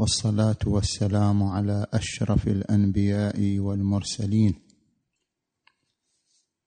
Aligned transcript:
والصلاة 0.00 0.56
والسلام 0.66 1.42
على 1.42 1.86
أشرف 1.92 2.48
الأنبياء 2.48 3.58
والمرسلين 3.58 4.54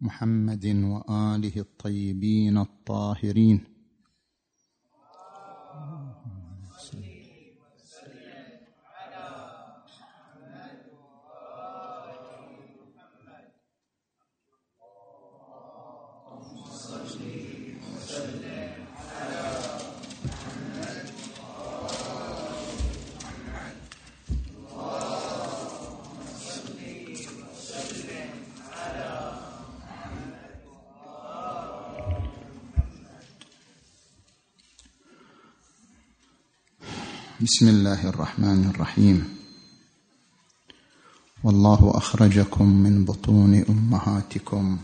محمد 0.01 0.65
وآله 0.65 1.55
الطيبين 1.57 2.57
الطاهرين. 2.57 3.72
بسم 37.53 37.67
الله 37.67 38.09
الرحمن 38.09 38.69
الرحيم. 38.69 39.37
والله 41.43 41.91
أخرجكم 41.97 42.69
من 42.69 43.05
بطون 43.05 43.65
أمهاتكم. 43.69 44.79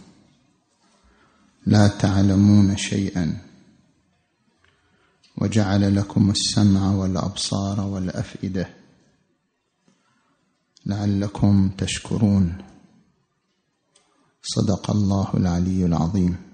لا 1.65 1.87
تعلمون 1.87 2.77
شيئا. 2.77 3.41
وجعل 5.37 5.95
لكم 5.95 6.29
السمع 6.29 6.91
والأبصار 6.91 7.81
والأفئدة. 7.81 8.69
لعلكم 10.85 11.69
تشكرون. 11.77 12.57
صدق 14.43 14.91
الله 14.91 15.31
العلي 15.33 15.85
العظيم. 15.85 16.48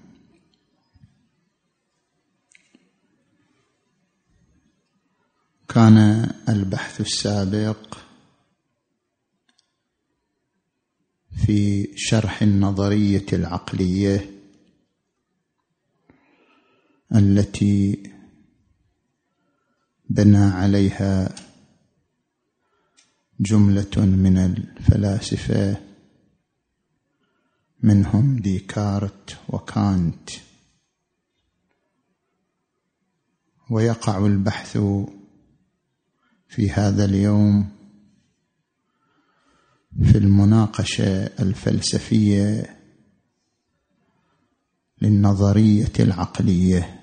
كان 5.76 6.30
البحث 6.48 7.00
السابق 7.00 7.98
في 11.44 11.88
شرح 11.96 12.42
النظرية 12.42 13.26
العقلية 13.32 14.30
التي 17.14 18.02
بنى 20.10 20.44
عليها 20.44 21.34
جملة 23.40 23.96
من 23.96 24.38
الفلاسفة 24.38 25.76
منهم 27.82 28.36
ديكارت 28.36 29.38
وكانت. 29.48 30.30
ويقع 33.70 34.26
البحث 34.26 34.78
في 36.56 36.70
هذا 36.70 37.04
اليوم 37.04 37.68
في 40.02 40.18
المناقشة 40.18 41.26
الفلسفية 41.26 42.76
للنظرية 45.02 45.92
العقلية. 46.00 47.02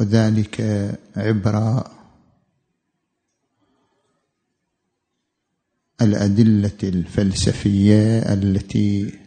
وذلك 0.00 0.60
عبر 1.16 1.84
الأدلة 6.02 6.78
الفلسفية 6.82 8.18
التي 8.18 9.18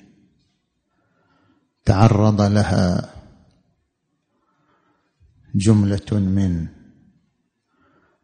تعرض 1.85 2.41
لها 2.41 3.16
جملة 5.56 6.12
من 6.12 6.68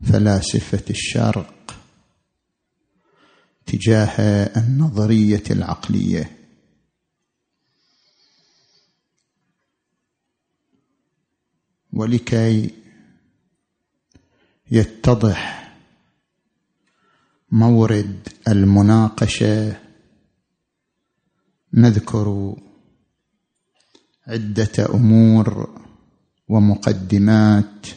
فلاسفة 0.01 0.83
الشرق 0.89 1.75
تجاه 3.65 4.19
النظرية 4.57 5.43
العقلية. 5.51 6.37
ولكي 11.93 12.71
يتضح 14.71 15.73
مورد 17.51 18.27
المناقشة 18.47 19.79
نذكر 21.73 22.55
عدة 24.27 24.85
أمور 24.93 25.81
ومقدمات 26.47 27.87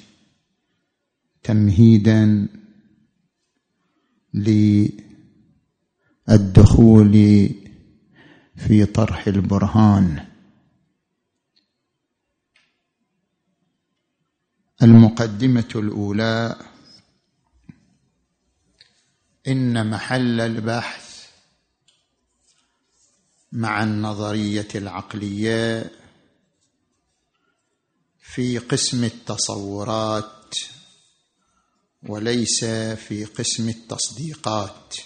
تمهيدا 1.42 2.48
للدخول 6.28 7.12
في 8.56 8.84
طرح 8.84 9.26
البرهان. 9.26 10.26
المقدمة 14.82 15.68
الأولى 15.74 16.56
إن 19.48 19.90
محل 19.90 20.40
البحث 20.40 21.26
مع 23.52 23.82
النظرية 23.82 24.68
العقلية 24.74 25.90
في 28.34 28.58
قسم 28.58 29.04
التصورات 29.04 30.54
وليس 32.02 32.64
في 32.94 33.24
قسم 33.24 33.68
التصديقات. 33.68 34.96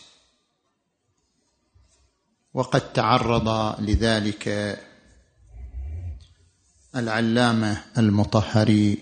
وقد 2.55 2.93
تعرض 2.93 3.81
لذلك 3.81 4.49
العلامة 6.97 7.85
المطهري 7.99 8.99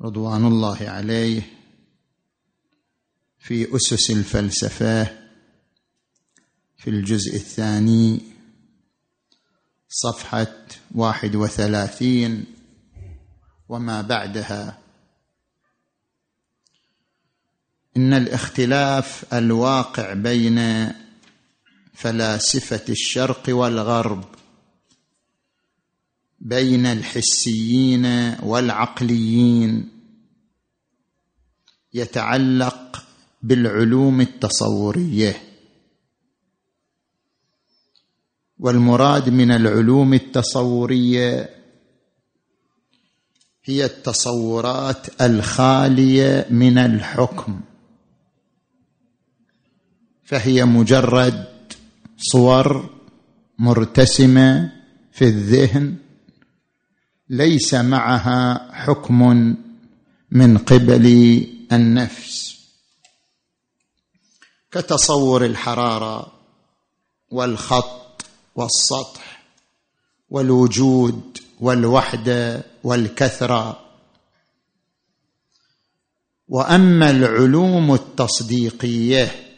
رضوان 0.00 0.46
الله 0.46 0.88
عليه 0.88 1.42
في 3.38 3.76
أسس 3.76 4.10
الفلسفة 4.10 5.04
في 6.76 6.90
الجزء 6.90 7.36
الثاني 7.36 8.37
صفحة 9.88 10.66
واحد 10.94 11.36
وثلاثين 11.36 12.44
وما 13.68 14.02
بعدها. 14.02 14.78
إن 17.96 18.14
الاختلاف 18.14 19.34
الواقع 19.34 20.12
بين 20.12 20.92
فلاسفة 21.94 22.84
الشرق 22.88 23.42
والغرب 23.48 24.24
بين 26.40 26.86
الحسيين 26.86 28.34
والعقليين 28.42 29.88
يتعلق 31.94 33.04
بالعلوم 33.42 34.20
التصورية. 34.20 35.47
والمراد 38.58 39.28
من 39.28 39.50
العلوم 39.50 40.14
التصورية 40.14 41.50
هي 43.64 43.84
التصورات 43.84 45.22
الخالية 45.22 46.46
من 46.50 46.78
الحكم. 46.78 47.60
فهي 50.24 50.64
مجرد 50.64 51.44
صور 52.16 52.90
مرتسمة 53.58 54.72
في 55.12 55.24
الذهن 55.24 55.96
ليس 57.28 57.74
معها 57.74 58.72
حكم 58.72 59.54
من 60.30 60.58
قبل 60.58 61.06
النفس. 61.72 62.58
كتصور 64.70 65.44
الحرارة 65.44 66.32
والخط 67.30 68.07
والسطح 68.58 69.42
والوجود 70.30 71.38
والوحدة 71.60 72.64
والكثرة. 72.84 73.84
وأما 76.48 77.10
العلوم 77.10 77.94
التصديقية 77.94 79.54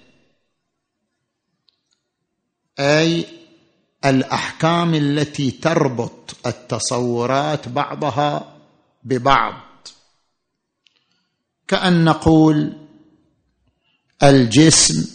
أي 2.79 3.27
الأحكام 4.05 4.95
التي 4.95 5.51
تربط 5.51 6.37
التصورات 6.47 7.69
بعضها 7.69 8.57
ببعض. 9.03 9.55
كأن 11.69 12.05
نقول 12.05 12.77
الجسم 14.23 15.09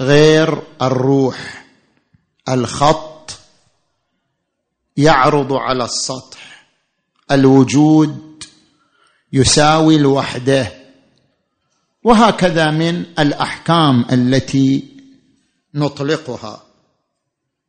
غير 0.00 0.62
الروح 0.82 1.66
الخط 2.48 3.11
يعرض 4.96 5.52
على 5.52 5.84
السطح. 5.84 6.66
الوجود 7.30 8.44
يساوي 9.32 9.96
الوحدة. 9.96 10.72
وهكذا 12.04 12.70
من 12.70 13.04
الأحكام 13.18 14.04
التي 14.12 14.88
نطلقها. 15.74 16.62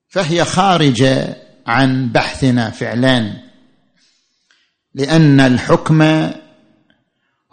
فهي 0.10 0.46
خارجة 0.46 1.38
عن 1.68 2.12
بحثنا 2.12 2.70
فعلا. 2.70 3.44
لأن 4.94 5.40
الحكم 5.40 6.30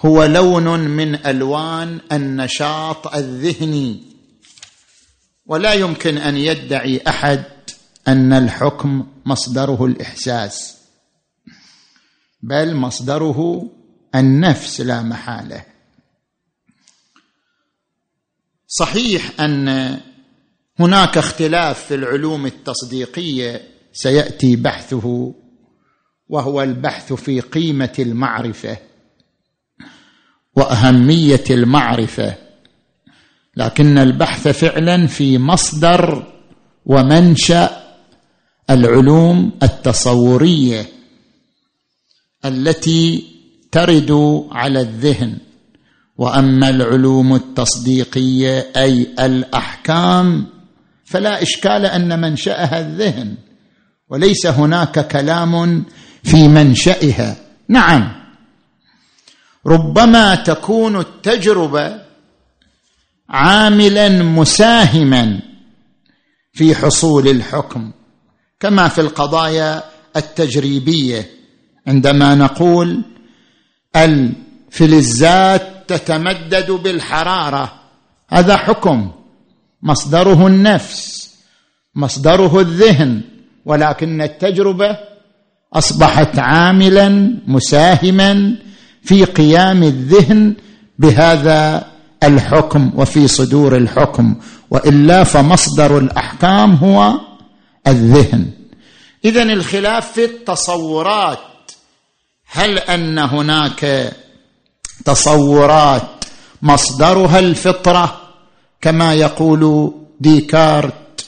هو 0.00 0.24
لون 0.24 0.80
من 0.80 1.26
ألوان 1.26 2.00
النشاط 2.12 3.14
الذهني. 3.14 4.02
ولا 5.46 5.72
يمكن 5.72 6.18
أن 6.18 6.36
يدعي 6.36 7.00
أحد 7.08 7.44
أن 8.08 8.32
الحكم 8.32 9.06
مصدره 9.26 9.86
الإحساس 9.86 10.78
بل 12.42 12.74
مصدره 12.74 13.70
النفس 14.14 14.80
لا 14.80 15.02
محالة. 15.02 15.64
صحيح 18.66 19.40
أن 19.40 20.00
هناك 20.78 21.18
اختلاف 21.18 21.84
في 21.84 21.94
العلوم 21.94 22.46
التصديقية 22.46 23.62
سيأتي 23.92 24.56
بحثه 24.56 25.34
وهو 26.28 26.62
البحث 26.62 27.12
في 27.12 27.40
قيمة 27.40 27.92
المعرفة 27.98 28.76
وأهمية 30.56 31.44
المعرفة 31.50 32.34
لكن 33.56 33.98
البحث 33.98 34.48
فعلا 34.48 35.06
في 35.06 35.38
مصدر 35.38 36.32
ومنشأ 36.86 37.89
العلوم 38.70 39.52
التصورية 39.62 40.86
التي 42.44 43.24
ترد 43.72 44.10
على 44.52 44.80
الذهن. 44.80 45.38
وأما 46.20 46.68
العلوم 46.68 47.34
التصديقية 47.34 48.66
أي 48.76 49.14
الأحكام 49.20 50.46
فلا 51.04 51.42
إشكال 51.42 51.86
أن 51.86 52.20
منشأها 52.20 52.80
الذهن 52.80 53.36
وليس 54.08 54.46
هناك 54.46 55.08
كلام 55.08 55.84
في 56.24 56.48
منشاها 56.48 57.36
نعم 57.68 58.12
ربما 59.66 60.34
تكون 60.34 61.00
التجربة 61.00 62.00
عاملا 63.28 64.22
مساهما 64.22 65.40
في 66.52 66.74
حصول 66.74 67.28
الحكم. 67.28 67.92
كما 68.60 68.88
في 68.88 69.00
القضايا 69.00 69.82
التجريبية 70.16 71.30
عندما 71.86 72.34
نقول 72.34 73.02
الفلزات 73.96 75.62
تتمدد 75.88 76.70
بالحرارة 76.70 77.72
هذا 78.28 78.56
حكم. 78.56 79.10
مصدره 79.82 80.46
النفس 80.46 81.30
مصدره 81.94 82.60
الذهن 82.60 83.20
ولكن 83.64 84.22
التجربة 84.22 84.96
أصبحت 85.74 86.38
عاملا 86.38 87.36
مساهما 87.46 88.56
في 89.02 89.24
قيام 89.24 89.82
الذهن 89.82 90.54
بهذا 90.98 91.86
الحكم 92.22 92.92
وفي 92.96 93.28
صدور 93.28 93.76
الحكم. 93.76 94.34
وإلا 94.70 95.24
فمصدر 95.24 95.98
الأحكام 95.98 96.74
هو 96.74 97.29
الذهن. 97.90 98.50
اذا 99.24 99.42
الخلاف 99.42 100.12
في 100.12 100.24
التصورات. 100.24 101.38
هل 102.46 102.78
أن 102.78 103.18
هناك 103.18 104.12
تصورات 105.04 106.24
مصدرها 106.62 107.38
الفطرة 107.38 108.20
كما 108.80 109.14
يقول 109.14 109.92
ديكارت؟ 110.20 111.26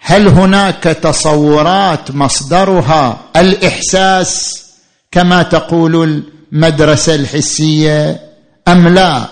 هل 0.00 0.28
هناك 0.28 0.82
تصورات 0.82 2.10
مصدرها 2.10 3.20
الإحساس 3.36 4.62
كما 5.12 5.42
تقول 5.42 6.24
المدرسة 6.52 7.14
الحسية 7.14 8.20
أم 8.68 8.88
لا؟ 8.88 9.28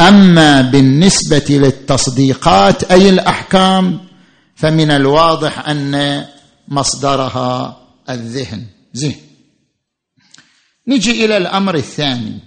أما 0.00 0.60
بالنسبة 0.60 1.44
للتصديقات 1.48 2.84
أي 2.84 3.08
الأحكام 3.08 4.00
فمن 4.56 4.90
الواضح 4.90 5.68
أن 5.68 6.24
مصدرها 6.68 7.80
الذهن 8.10 8.66
زين 8.92 9.16
نجي 10.88 11.24
إلى 11.24 11.36
الأمر 11.36 11.74
الثاني. 11.74 12.40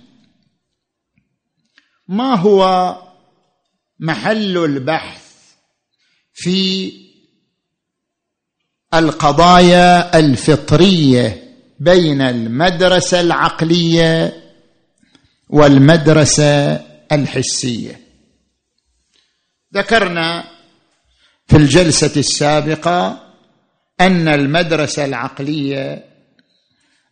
ما 2.07 2.36
هو 2.36 2.95
محل 4.00 4.57
البحث 4.57 5.27
في 6.33 6.92
القضايا 8.94 10.19
الفطرية 10.19 11.44
بين 11.80 12.21
المدرسة 12.21 13.21
العقلية 13.21 14.44
والمدرسة 15.50 16.74
الحسية؟ 17.12 18.01
ذكرنا 19.74 20.56
في 21.48 21.58
الجلسة 21.58 22.12
السابقة 22.20 23.24
أن 24.02 24.28
المدرسة 24.28 25.06
العقلية 25.06 26.04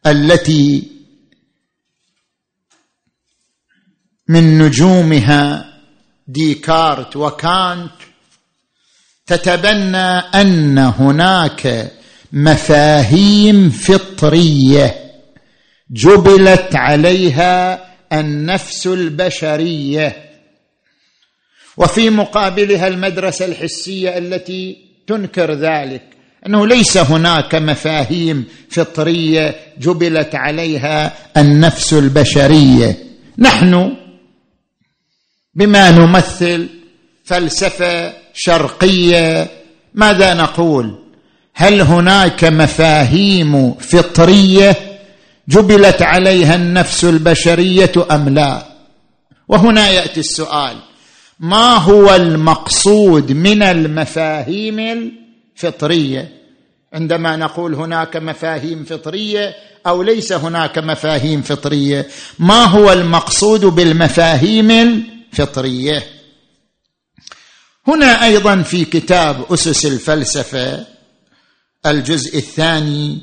التي 0.05 0.91
من 4.27 4.57
نجومها 4.57 5.73
ديكارت 6.27 7.15
وكانت 7.15 7.91
تتبنى 9.25 10.17
أن 10.17 10.77
هناك 10.77 11.91
مفاهيم 12.33 13.69
فطرية 13.69 15.11
جبلت 15.91 16.75
عليها 16.75 17.85
النفس 18.13 18.87
البشرية 18.87 20.24
وفي 21.77 22.09
مقابلها 22.09 22.87
المدرسة 22.87 23.45
الحسية 23.45 24.17
التي 24.17 24.77
تنكر 25.07 25.53
ذلك 25.53 26.01
أنه 26.47 26.67
ليس 26.67 26.97
هناك 26.97 27.55
مفاهيم 27.55 28.45
فطرية 28.69 29.55
جبلت 29.79 30.35
عليها 30.35 31.13
النفس 31.37 31.93
البشرية. 31.93 32.97
نحن 33.37 33.95
بما 35.53 35.91
نمثل 35.91 36.67
فلسفة 37.25 38.13
شرقية 38.33 39.47
ماذا 39.93 40.33
نقول؟ 40.33 40.99
هل 41.53 41.81
هناك 41.81 42.43
مفاهيم 42.43 43.73
فطرية 43.73 44.75
جبلت 45.47 46.01
عليها 46.01 46.55
النفس 46.55 47.03
البشرية 47.03 47.91
أم 48.11 48.29
لا؟ 48.29 48.65
وهنا 49.47 49.89
يأتي 49.89 50.19
السؤال 50.19 50.75
ما 51.39 51.77
هو 51.77 52.15
المقصود 52.15 53.31
من 53.31 53.63
المفاهيم 53.63 54.79
الفطرية؟ 55.55 56.31
عندما 56.93 57.35
نقول 57.35 57.73
هناك 57.73 58.17
مفاهيم 58.17 58.83
فطرية 58.83 59.55
أو 59.87 60.03
ليس 60.03 60.33
هناك 60.33 60.77
مفاهيم 60.77 61.41
فطرية 61.41 62.07
ما 62.39 62.63
هو 62.65 62.91
المقصود 62.91 63.65
بالمفاهيم 63.65 64.71
الفطرية؟ 64.71 66.03
هنا 67.87 68.25
أيضا 68.25 68.61
في 68.61 68.85
كتاب 68.85 69.53
أسس 69.53 69.85
الفلسفة 69.85 70.85
الجزء 71.85 72.37
الثاني 72.37 73.19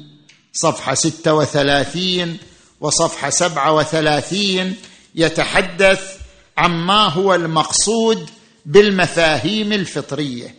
صفحة 0.53 0.95
ستة 0.95 1.35
وثلاثين 1.35 2.37
وصفحة 2.81 3.31
سبعة 3.31 3.73
وثلاثين 3.73 4.77
يتحدث 5.15 6.22
عما 6.59 7.09
هو 7.09 7.35
المقصود 7.35 8.31
بالمفاهيم 8.67 9.73
الفطرية. 9.73 10.55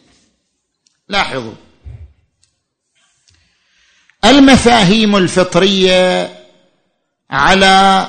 لاحظوا. 1.10 1.54
المفاهيم 4.26 5.16
الفطرية 5.16 6.34
على 7.30 8.08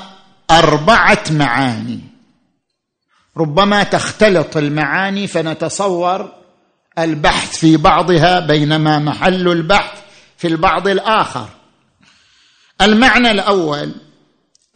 أربعة 0.51 1.23
معاني. 1.29 1.99
ربما 3.37 3.83
تختلط 3.83 4.57
المعاني 4.57 5.27
فنتصور 5.27 6.31
البحث 6.99 7.57
في 7.57 7.77
بعضها 7.77 8.39
بينما 8.39 8.99
محل 8.99 9.47
البحث 9.47 10.01
في 10.37 10.47
البعض 10.47 10.87
الآخر. 10.87 11.49
المعنى 12.81 13.31
الأول 13.31 13.95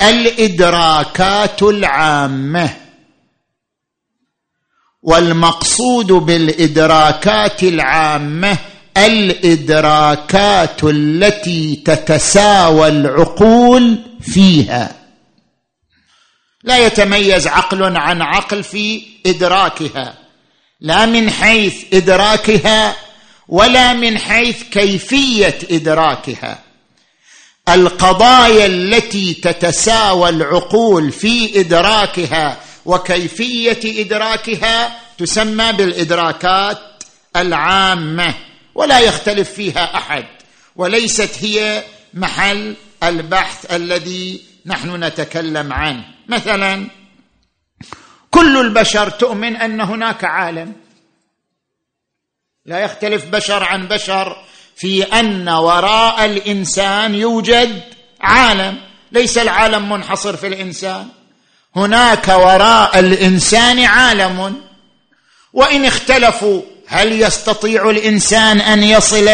الإدراكات 0.01 1.63
العامة. 1.63 2.88
والمقصود 5.01 6.07
بالإدراكات 6.07 7.63
العامة 7.63 8.57
الإدراكات 8.97 10.83
التي 10.83 11.81
تتساوى 11.85 12.87
العقول 12.87 13.99
فيها. 14.21 14.95
لا 16.63 16.77
يتميز 16.77 17.47
عقل 17.47 17.97
عن 17.97 18.21
عقل 18.21 18.63
في 18.63 19.01
إدراكها 19.25 20.17
لا 20.81 21.05
من 21.05 21.29
حيث 21.29 21.75
إدراكها 21.93 22.95
ولا 23.47 23.93
من 23.93 24.17
حيث 24.17 24.63
كيفية 24.63 25.57
إدراكها. 25.71 26.59
القضايا 27.69 28.65
التي 28.65 29.33
تتساوى 29.33 30.29
العقول 30.29 31.11
في 31.11 31.59
إدراكها 31.59 32.59
وكيفية 32.85 34.01
إدراكها 34.01 34.99
تسمى 35.17 35.73
بالإدراكات 35.73 37.03
العامة 37.35 38.33
ولا 38.75 38.99
يختلف 38.99 39.53
فيها 39.53 39.97
أحد 39.97 40.25
وليست 40.75 41.43
هي 41.43 41.83
محل 42.13 42.75
البحث 43.03 43.73
الذي 43.73 44.41
نحن 44.65 45.03
نتكلم 45.03 45.73
عنه. 45.73 46.03
مثلا 46.27 46.87
كل 48.31 48.57
البشر 48.57 49.09
تؤمن 49.09 49.55
أن 49.55 49.81
هناك 49.81 50.23
عالم. 50.23 50.75
لا 52.65 52.79
يختلف 52.79 53.25
بشر 53.25 53.63
عن 53.63 53.87
بشر 53.87 54.45
في 54.75 55.03
أن 55.03 55.49
وراء 55.49 56.25
الإنسان 56.25 57.15
يوجد 57.15 57.83
عالم. 58.21 58.81
ليس 59.11 59.37
العالم 59.37 59.89
منحصر 59.89 60.37
في 60.37 60.47
الإنسان. 60.47 61.09
هناك 61.75 62.27
وراء 62.27 62.99
الإنسان 62.99 63.79
عالم. 63.79 64.55
وإن 65.53 65.85
اختلفوا 65.85 66.61
هل 66.87 67.21
يستطيع 67.21 67.89
الإنسان 67.89 68.61
أن 68.61 68.83
يصل 68.83 69.29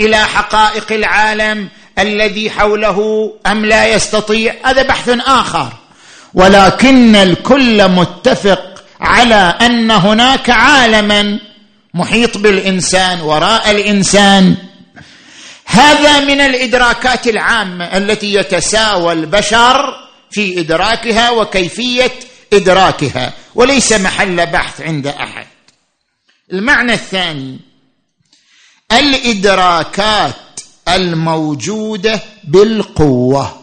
إلى 0.00 0.16
حقائق 0.16 0.92
العالم 0.92 1.68
الذي 1.98 2.50
حوله 2.50 3.32
أم 3.46 3.66
لا 3.66 3.86
يستطيع؟ 3.86 4.54
هذا 4.64 4.82
بحث 4.82 5.08
آخر. 5.26 5.72
ولكن 6.34 7.16
الكل 7.16 7.88
متفق 7.88 8.84
على 9.00 9.54
أن 9.60 9.90
هناك 9.90 10.50
عالما 10.50 11.38
محيط 11.94 12.38
بالإنسان 12.38 13.20
وراء 13.20 13.70
الإنسان. 13.70 14.56
هذا 15.66 16.20
من 16.20 16.40
الإدراكات 16.40 17.26
العامة 17.26 17.84
التي 17.84 18.34
يتساوى 18.34 19.12
البشر 19.12 20.07
في 20.30 20.60
إدراكها 20.60 21.30
وكيفية 21.30 22.12
إدراكها 22.52 23.32
وليس 23.54 23.92
محل 23.92 24.46
بحث 24.46 24.80
عند 24.80 25.06
أحد. 25.06 25.46
المعنى 26.52 26.92
الثاني 26.92 27.58
الإدراكات 28.92 30.34
الموجودة 30.88 32.20
بالقوة. 32.44 33.60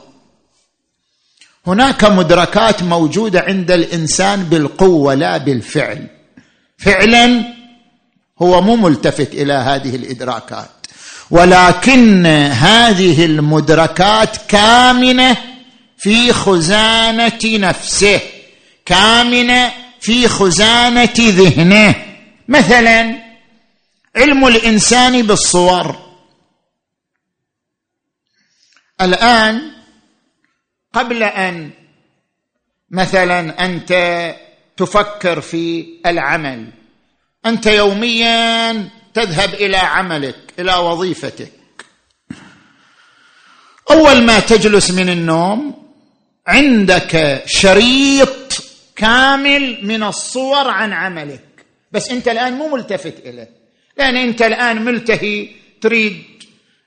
هناك 1.68 2.04
مدركات 2.04 2.84
موجودة 2.84 3.42
عند 3.42 3.72
الإنسان 3.72 4.44
بالقوة 4.44 5.14
لا 5.14 5.38
بالفعل. 5.38 6.08
فعلا 6.78 7.44
هو 8.42 8.62
مو 8.62 8.76
ملتفت 8.76 9.34
إلى 9.34 9.54
هذه 9.54 9.96
الإدراكات 9.96 10.70
ولكن 11.32 12.26
هذه 12.52 13.26
المدركات 13.26 14.38
كامنة 14.48 15.38
في 16.06 16.34
خزانة 16.34 17.40
نفسه 17.44 18.22
كامنة 18.86 19.74
في 20.02 20.28
خزانة 20.28 21.14
ذهنه. 21.20 21.96
مثلا 22.48 23.24
علم 24.16 24.48
الإنسان 24.48 25.22
بالصور. 25.22 25.96
الآن 29.02 29.72
قبل 30.94 31.24
أن 31.24 31.72
مثلا 32.92 33.66
أنت 33.66 33.92
تفكر 34.78 35.42
في 35.42 35.86
العمل 36.06 36.72
أنت 37.46 37.66
يوميا 37.66 38.90
تذهب 39.14 39.54
إلى 39.54 39.78
عملك 39.78 40.54
إلى 40.60 40.76
وظيفتك. 40.76 41.52
أول 43.92 44.24
ما 44.26 44.40
تجلس 44.40 44.92
من 44.92 45.10
النوم 45.10 45.85
عندك 46.48 47.44
شريط 47.46 48.64
كامل 48.96 49.80
من 49.82 50.04
الصور 50.04 50.70
عن 50.70 50.94
عملك. 50.94 51.44
بس 51.92 52.10
انت 52.10 52.28
الآن 52.28 52.54
مو 52.54 52.68
ملتفت 52.68 53.14
إليه. 53.26 53.50
لأن 53.98 54.16
انت 54.16 54.42
الآن 54.42 54.86
ملتهي 54.86 55.48
تريد 55.82 56.24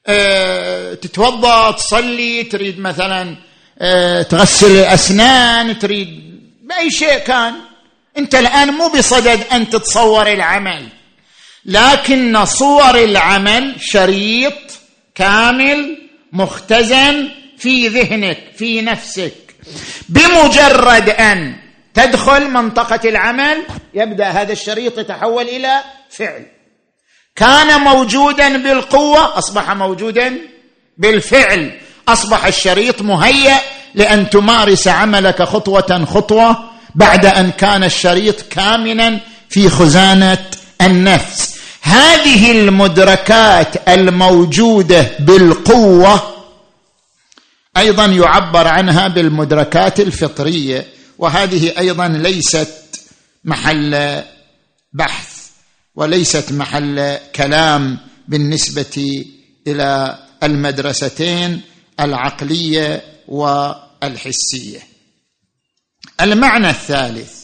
آه 0.06 0.94
تتوضأ 0.94 1.70
تصلي 1.70 2.42
تريد 2.42 2.80
مثلا 2.80 3.36
آه 3.78 4.22
تغسل 4.22 4.70
الأسنان 4.70 5.78
تريد 5.78 6.40
باي 6.62 6.90
شيء 6.90 7.18
كان. 7.18 7.54
انت 8.18 8.34
الآن 8.34 8.70
مو 8.70 8.88
بصدد 8.88 9.40
أن 9.52 9.70
تتصور 9.70 10.32
العمل. 10.32 10.88
لكن 11.64 12.44
صور 12.44 13.04
العمل 13.04 13.74
شريط 13.80 14.78
كامل 15.14 15.98
مختزن 16.32 17.28
في 17.58 17.88
ذهنك 17.88 18.38
في 18.56 18.80
نفسك. 18.80 19.47
بمجرد 20.08 21.08
أن 21.08 21.56
تدخل 21.94 22.50
منطقة 22.50 23.08
العمل 23.08 23.62
يبدأ 23.94 24.28
هذا 24.28 24.52
الشريط 24.52 24.98
يتحول 24.98 25.48
إلى 25.48 25.80
فعل. 26.10 26.46
كان 27.36 27.80
موجودا 27.80 28.56
بالقوة 28.62 29.38
أصبح 29.38 29.70
موجودا 29.70 30.38
بالفعل. 30.98 31.72
أصبح 32.08 32.46
الشريط 32.46 33.02
مهيأ 33.02 33.58
لأن 33.94 34.30
تمارس 34.30 34.88
عملك 34.88 35.42
خطوة 35.42 36.04
خطوة 36.04 36.56
بعد 36.94 37.26
أن 37.26 37.50
كان 37.50 37.84
الشريط 37.84 38.42
كامنا 38.42 39.18
في 39.48 39.68
خزانة 39.68 40.44
النفس. 40.82 41.58
هذه 41.82 42.52
المدركات 42.52 43.88
الموجودة 43.88 45.06
بالقوة 45.18 46.37
أيضا 47.78 48.06
يعبر 48.06 48.66
عنها 48.66 49.08
بالمدركات 49.08 50.00
الفطرية 50.00 50.86
وهذه 51.18 51.78
أيضا 51.78 52.08
ليست 52.08 52.74
محل 53.44 54.22
بحث 54.92 55.38
وليست 55.94 56.52
محل 56.52 57.18
كلام 57.34 57.98
بالنسبة 58.28 59.24
إلى 59.66 60.18
المدرستين 60.42 61.60
العقلية 62.00 63.02
والحسية. 63.28 64.80
المعنى 66.20 66.70
الثالث 66.70 67.38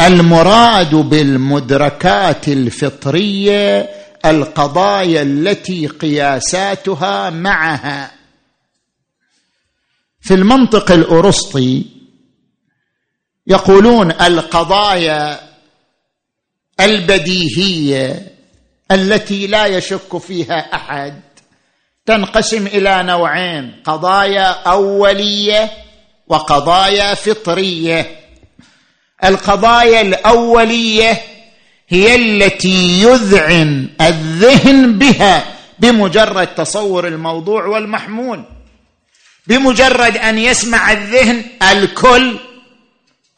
المراد 0.00 0.94
بالمدركات 0.94 2.48
الفطرية 2.48 3.90
القضايا 4.24 5.22
التي 5.22 5.86
قياساتها 5.86 7.30
معها. 7.30 8.19
في 10.20 10.34
المنطق 10.34 10.92
الأرسطي 10.92 11.86
يقولون 13.46 14.10
القضايا 14.10 15.40
البديهية 16.80 18.32
التي 18.90 19.46
لا 19.46 19.66
يشك 19.66 20.16
فيها 20.18 20.74
أحد 20.74 21.20
تنقسم 22.06 22.66
إلى 22.66 23.02
نوعين 23.02 23.74
قضايا 23.84 24.46
أولية 24.50 25.70
وقضايا 26.28 27.14
فطرية. 27.14 28.20
القضايا 29.24 30.00
الأولية 30.00 31.22
هي 31.88 32.14
التي 32.14 33.02
يذعن 33.02 33.88
الذهن 34.00 34.98
بها 34.98 35.44
بمجرد 35.78 36.46
تصور 36.46 37.08
الموضوع 37.08 37.66
والمحمول. 37.66 38.44
بمجرد 39.50 40.16
أن 40.16 40.38
يسمع 40.38 40.92
الذهن 40.92 41.44
الكل 41.72 42.38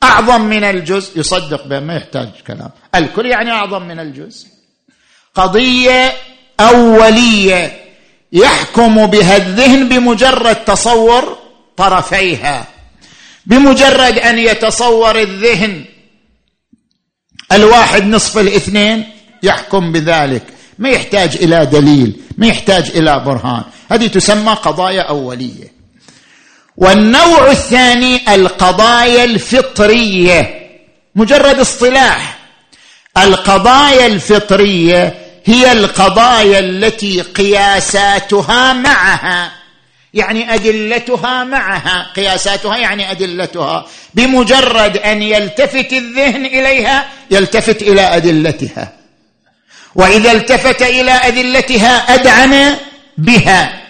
أعظم 0.02 0.40
من 0.40 0.64
الجزء. 0.64 1.21
يصدق 1.21 1.66
به 1.66 1.81
ما 1.81 1.97
يحتاج 1.97 2.28
كلام. 2.47 2.71
الكل 2.95 3.26
يعني 3.26 3.50
أعظم 3.50 3.83
من 3.83 4.00
الجزء. 4.00 4.47
قضية 5.35 6.12
أولية 6.61 7.85
يحكم 8.33 9.07
بها 9.07 9.37
الذهن 9.37 9.88
بمجرد 9.88 10.57
تصور 10.64 11.38
طرفيها. 11.76 12.66
بمجرد 13.47 14.19
أن 14.19 14.38
يتصور 14.38 15.21
الذهن 15.21 15.85
الواحد 17.52 18.04
نصف 18.04 18.38
الاثنين 18.38 19.11
يحكم 19.42 19.92
بذلك. 19.92 20.42
ما 20.78 20.88
يحتاج 20.88 21.37
إلى 21.37 21.66
دليل 21.66 22.21
ما 22.38 22.47
يحتاج 22.47 22.90
إلى 22.90 23.21
برهان. 23.26 23.64
هذه 23.90 24.07
تسمى 24.07 24.52
قضايا 24.52 25.02
أولية. 25.02 25.82
والنوع 26.83 27.51
الثاني 27.51 28.35
القضايا 28.35 29.25
الفطرية 29.25 30.71
مجرد 31.15 31.61
اصطلاح. 31.61 32.39
القضايا 33.19 34.07
الفطرية 34.07 35.15
هي 35.45 35.73
القضايا 35.73 36.59
التي 36.59 37.21
قياساتها 37.21 38.73
معها 38.73 39.53
يعني 40.15 40.55
أدلتها 40.55 41.45
معها. 41.45 42.12
قياساتها 42.17 42.77
يعني 42.77 43.11
أدلتها 43.11 43.87
بمجرد 44.15 44.97
أن 44.97 45.23
يلتفت 45.23 45.93
الذهن 45.93 46.47
إليها 46.47 47.09
يلتفت 47.31 47.83
إلى 47.83 48.01
أدلتها. 48.01 48.93
وإذا 49.95 50.33
التفت 50.33 50.83
إلى 50.83 51.12
أدلتها 51.12 52.15
ادعن 52.15 52.77
بها. 53.19 53.83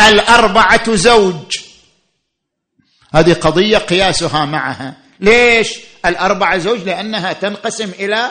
الأربعة 0.00 0.94
زوج. 0.94 1.69
هذه 3.14 3.32
قضية 3.32 3.78
قياسها 3.78 4.44
معها. 4.44 4.94
ليش؟ 5.20 5.68
الاربعه 6.06 6.58
زوج 6.58 6.78
لأنها 6.80 7.32
تنقسم 7.32 7.90
إلى 7.98 8.30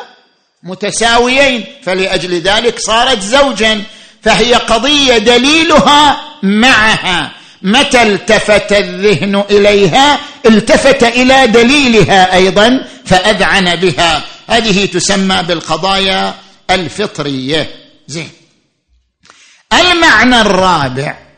متساويين 0.63 1.65
فلأجل 1.83 2.41
ذلك 2.41 2.79
صارت 2.79 3.21
زوجا 3.21 3.83
فهي 4.23 4.53
قضية 4.53 5.17
دليلها 5.17 6.21
معها. 6.43 7.31
متى 7.61 8.01
التفت 8.01 8.71
الذهن 8.71 9.43
إليها؟ 9.49 10.19
التفت 10.45 11.03
إلى 11.03 11.47
دليلها 11.47 12.35
أيضا 12.35 12.85
فأذعن 13.05 13.75
بها. 13.75 14.21
هذه 14.47 14.85
تسمى 14.85 15.43
بالقضايا 15.43 16.35
الفطرية. 16.69 17.69
زين. 18.07 18.31
المعنى 19.73 20.41
الرابع 20.41 21.28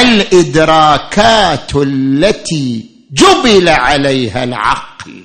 الإدراكات 0.00 1.70
التي 1.76 2.86
جبل 3.12 3.68
عليها 3.68 4.44
العقل. 4.44 5.24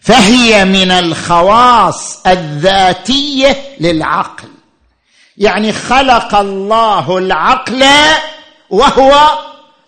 فهي 0.00 0.64
من 0.64 0.90
الخواص 0.90 2.26
الذاتية 2.26 3.76
للعقل. 3.80 4.48
يعني 5.36 5.72
خلق 5.72 6.34
الله 6.34 7.18
العقل 7.18 7.84
وهو 8.70 9.38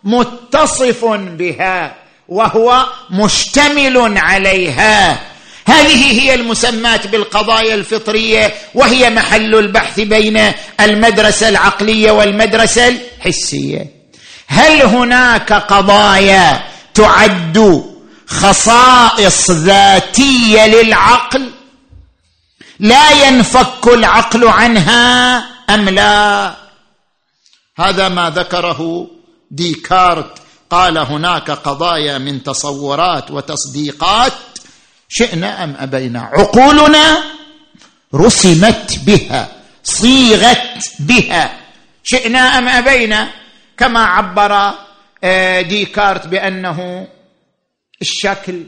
متصف 0.04 1.04
بها 1.14 1.94
وهو 2.28 2.87
مشتمل 3.11 4.18
عليها. 4.18 5.20
هذه 5.66 6.20
هي 6.20 6.35
المسماه 6.35 7.00
بالقضايا 7.06 7.75
الفطرية 7.75 8.54
وهي 8.75 9.11
محل 9.11 9.54
البحث 9.54 10.00
بين 10.00 10.52
المدرسة 10.80 11.49
العقلية 11.49 12.11
والمدرسة 12.11 12.88
الحسية. 12.88 13.92
هل 14.46 14.82
هناك 14.82 15.52
قضايا 15.52 16.62
تعد 16.94 17.85
خصائص 18.26 19.50
ذاتية 19.50 20.66
للعقل؟ 20.66 21.50
لا 22.78 23.11
ينفك 23.26 23.87
العقل 23.87 24.49
عنها 24.49 25.38
أم 25.70 25.88
لا؟ 25.88 26.54
هذا 27.78 28.08
ما 28.08 28.30
ذكره 28.30 29.11
ديكارت. 29.50 30.38
قال 30.70 30.99
هناك 30.99 31.50
قضايا 31.50 32.18
من 32.18 32.42
تصورات 32.42 33.30
وتصديقات 33.30 34.32
شئنا 35.09 35.65
أم 35.65 35.77
أبينا؟ 35.79 36.21
عقولنا 36.21 37.25
رسمت 38.15 38.99
بها 39.07 39.49
صيغت 39.85 40.93
بها. 40.99 41.57
شئنا 42.03 42.59
أم 42.59 42.69
أبينا؟ 42.69 43.29
كما 43.79 44.05
عبر 44.05 44.75
آه، 45.25 45.61
ديكارت 45.61 46.27
بأنه 46.27 47.09
الشكل 48.03 48.62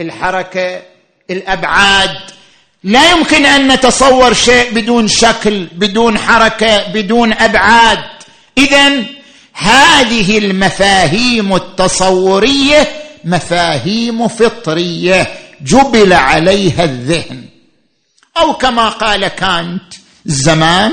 الحركة 0.00 0.82
الأبعاد. 1.30 2.16
لا 2.84 3.10
يمكن 3.10 3.46
أن 3.46 3.72
نتصور 3.72 4.32
شيء 4.34 4.74
بدون 4.74 5.08
شكل 5.08 5.64
بدون 5.64 6.18
حركة 6.18 6.88
بدون 6.92 7.32
أبعاد. 7.32 8.04
اذا 8.58 9.04
هذه 9.52 10.38
المفاهيم 10.38 11.54
التصورية 11.54 12.88
مفاهيم 13.24 14.28
فطرية. 14.28 15.45
جبل 15.62 16.12
عليها 16.12 16.84
الذهن. 16.84 17.44
أو 18.38 18.52
كما 18.52 18.88
قال 18.88 19.28
كانت 19.28 19.94
الزمان 20.26 20.92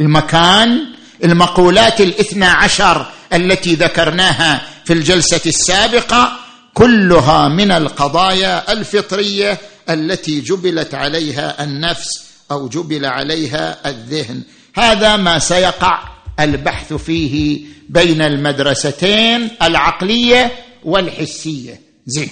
المكان 0.00 0.84
المقولات 1.24 2.00
الاثنى 2.00 2.44
عشر 2.44 3.06
التي 3.32 3.74
ذكرناها 3.74 4.62
في 4.84 4.92
الجلسة 4.92 5.40
السابقة 5.46 6.38
كلها 6.74 7.48
من 7.48 7.72
القضايا 7.72 8.72
الفطرية 8.72 9.58
التي 9.90 10.40
جبلت 10.40 10.94
عليها 10.94 11.64
النفس 11.64 12.24
أو 12.50 12.68
جبل 12.68 13.06
عليها 13.06 13.90
الذهن. 13.90 14.42
هذا 14.74 15.16
ما 15.16 15.38
سيقع 15.38 16.02
البحث 16.40 16.92
فيه 16.92 17.60
بين 17.88 18.22
المدرستين 18.22 19.48
العقلية 19.62 20.52
والحسية. 20.84 21.80
زين. 22.06 22.30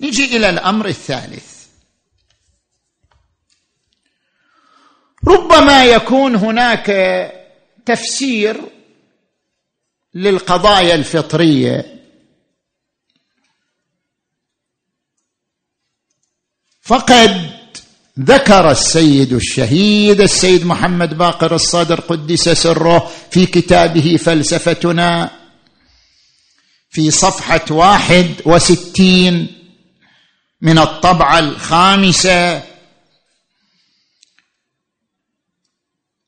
نجي 0.00 0.36
إلى 0.36 0.50
الأمر 0.50 0.86
الثالث. 0.88 1.60
ربما 5.28 5.84
يكون 5.84 6.34
هناك 6.34 6.90
تفسير 7.86 8.60
للقضايا 10.14 10.94
الفطرية. 10.94 12.00
فقد 16.82 17.50
ذكر 18.20 18.70
السيد 18.70 19.32
الشهيد 19.32 20.20
السيد 20.20 20.66
محمد 20.66 21.18
باقر 21.18 21.54
الصادر 21.54 22.00
قدس 22.00 22.48
سره 22.48 23.12
في 23.30 23.46
كتابه 23.46 24.16
فلسفتنا 24.16 25.30
في 26.90 27.10
صفحة 27.10 27.64
واحد 27.70 28.34
وستين. 28.46 29.59
من 30.62 30.78
الطبعة 30.78 31.38
الخامسة. 31.38 32.62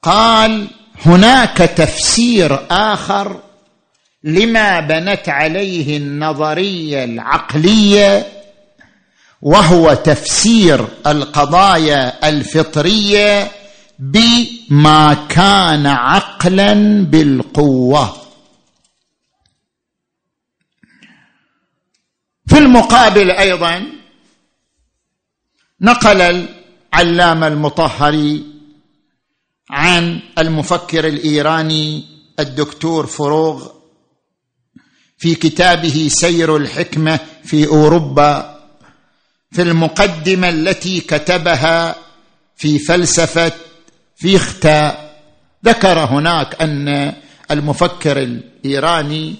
قال 0.02 0.68
هناك 1.06 1.56
تفسير 1.56 2.66
آخر 2.70 3.42
لما 4.24 4.80
بنت 4.80 5.28
عليه 5.28 5.96
النظرية 5.96 7.04
العقلية 7.04 8.26
وهو 9.42 9.94
تفسير 9.94 10.86
القضايا 11.06 12.28
الفطرية 12.28 13.50
بما 13.98 15.26
كان 15.28 15.86
عقلا 15.86 17.04
بالقوة. 17.04 18.16
في 22.46 22.58
المقابل 22.58 23.30
أيضا 23.30 24.01
نقل 25.82 26.48
العلامة 26.94 27.46
المطهري 27.46 28.44
عن 29.70 30.20
المفكر 30.38 31.08
الإيراني 31.08 32.04
الدكتور 32.40 33.06
فروغ 33.06 33.68
في 35.18 35.34
كتابه 35.34 36.08
سير 36.08 36.56
الحكمة 36.56 37.18
في 37.44 37.66
أوروبا 37.66 38.60
في 39.52 39.62
المقدمة 39.62 40.48
التي 40.48 41.00
كتبها 41.00 41.96
في 42.56 42.78
فلسفة 42.78 43.52
فيختا. 44.16 45.10
ذكر 45.64 45.98
هناك 45.98 46.62
أن 46.62 47.12
المفكر 47.50 48.18
الإيراني 48.18 49.34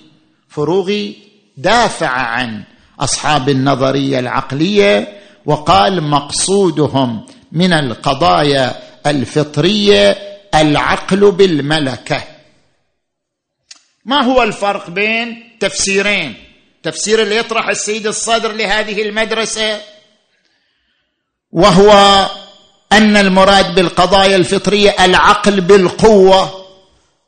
فروغي 0.48 1.16
دافع 1.56 2.08
عن 2.08 2.62
أصحاب 3.00 3.48
النظرية 3.48 4.18
العقلية 4.18 5.21
وقال 5.46 6.02
مقصودهم 6.02 7.26
من 7.52 7.72
القضايا 7.72 8.82
الفطرية 9.06 10.18
العقل 10.54 11.30
بالملكة. 11.30 12.22
ما 14.04 14.20
هو 14.24 14.42
الفرق 14.42 14.90
بين 14.90 15.56
تفسيرين؟ 15.60 16.34
تفسير 16.82 17.22
اللي 17.22 17.36
يطرح 17.36 17.68
السيد 17.68 18.06
الصدر 18.06 18.52
لهذه 18.52 19.02
المدرسة 19.02 19.80
وهو 21.52 21.92
أن 22.92 23.16
المراد 23.16 23.74
بالقضايا 23.74 24.36
الفطرية 24.36 24.90
العقل 25.04 25.60
بالقوة 25.60 26.64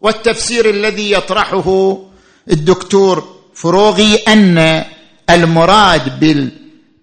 والتفسير 0.00 0.70
الذي 0.70 1.12
يطرحه 1.12 1.98
الدكتور 2.50 3.34
فروغي 3.54 4.16
أن 4.16 4.84
المراد 5.30 6.20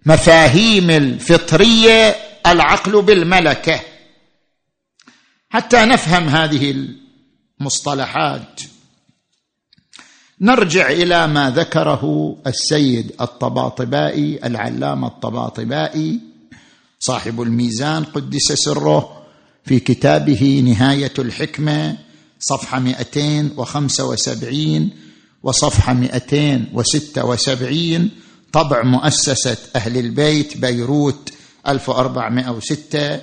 بالمفاهيم 0.05 0.89
الفطرية 0.89 2.15
العقل 2.47 3.01
بالملكة. 3.01 3.79
حتى 5.49 5.85
نفهم 5.85 6.29
هذه 6.29 6.75
المصطلحات. 7.61 8.61
نرجع 10.41 10.89
إلى 10.89 11.27
ما 11.27 11.49
ذكره 11.49 12.35
السيد 12.47 13.11
الطباطبائي 13.21 14.39
العلامة 14.45 15.07
الطباطبائي 15.07 16.19
صاحب 16.99 17.41
الميزان 17.41 18.03
قدس 18.03 18.51
سره 18.53 19.21
في 19.65 19.79
كتابه 19.79 20.63
نهاية 20.65 21.13
الحكمة 21.19 21.97
صفحة 22.39 22.79
275 22.79 24.89
وصفحة 25.43 25.93
276 25.93 28.09
طبع 28.53 28.83
مؤسسة 28.83 29.57
أهل 29.75 29.97
البيت 29.97 30.57
بيروت 30.57 31.33
1406 31.67 33.21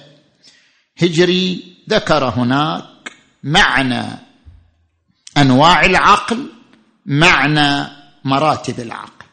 هجري 1.02 1.76
ذكر 1.90 2.24
هناك 2.28 3.12
معنى 3.42 4.04
أنواع 5.36 5.84
العقل 5.84 6.50
معنى 7.06 7.86
مراتب 8.24 8.80
العقل. 8.80 9.26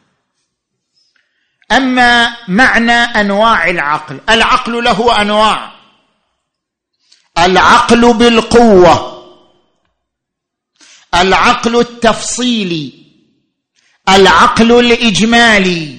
أما 1.72 2.36
معنى 2.48 2.92
أنواع 2.92 3.70
العقل 3.70 4.20
العقل 4.30 4.84
له 4.84 5.22
أنواع. 5.22 5.72
العقل 7.38 8.14
بالقوة. 8.14 9.16
العقل 11.14 11.80
التفصيلي. 11.80 13.05
العقل 14.08 14.72
الإجمالي. 14.72 15.98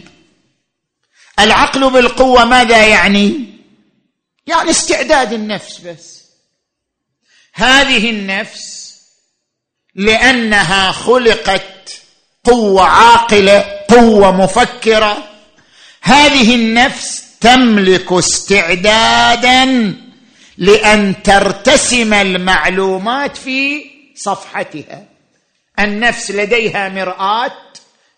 العقل 1.39 1.89
بالقوة 1.91 2.45
ماذا 2.45 2.85
يعني؟ 2.85 3.45
يعني 4.47 4.69
استعداد 4.69 5.33
النفس 5.33 5.79
بس. 5.79 6.23
هذه 7.53 8.09
النفس 8.09 8.93
لأنها 9.95 10.91
خلقت 10.91 12.01
قوة 12.43 12.83
عاقلة 12.83 13.83
قوة 13.87 14.31
مفكرة. 14.31 15.29
هذه 16.01 16.55
النفس 16.55 17.23
تملك 17.41 18.13
استعدادا 18.13 19.93
لأن 20.57 21.23
ترتسم 21.23 22.13
المعلومات 22.13 23.37
في 23.37 23.85
صفحتها. 24.15 25.05
النفس 25.79 26.31
لديها 26.31 26.89
مرآة 26.89 27.51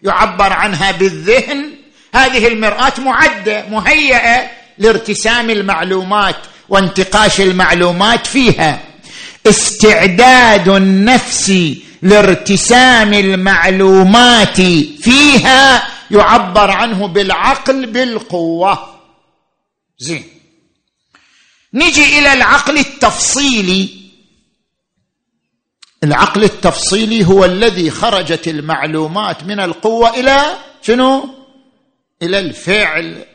يعبر 0.01 0.53
عنها 0.53 0.91
بالذهن. 0.91 1.71
هذه 2.15 2.47
المرآة 2.47 2.93
معدة 2.99 3.65
مهيئة 3.69 4.49
لارتسام 4.77 5.49
المعلومات 5.49 6.35
وانتقاش 6.69 7.41
المعلومات 7.41 8.27
فيها. 8.27 8.79
استعداد 9.47 10.69
النفس 10.69 11.53
لارتسام 12.01 13.13
المعلومات 13.13 14.62
فيها 15.01 15.88
يعبر 16.12 16.71
عنه 16.71 17.07
بالعقل 17.07 17.85
بالقوة. 17.85 18.99
زين. 19.99 20.23
نجي 21.73 22.19
إلى 22.19 22.33
العقل 22.33 22.77
التفصيلي. 22.77 23.98
العقل 26.03 26.43
التفصيلي 26.43 27.25
هو 27.25 27.45
الذي 27.45 27.91
خرجت 27.91 28.47
المعلومات 28.47 29.43
من 29.43 29.59
القوة 29.59 30.09
إلى 30.09 30.41
شنو؟ 30.81 31.29
إلى 32.21 32.39
الفعل. 32.39 33.25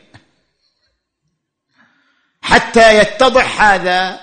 حتى 2.41 2.97
يتضح 2.99 3.61
هذا 3.61 4.19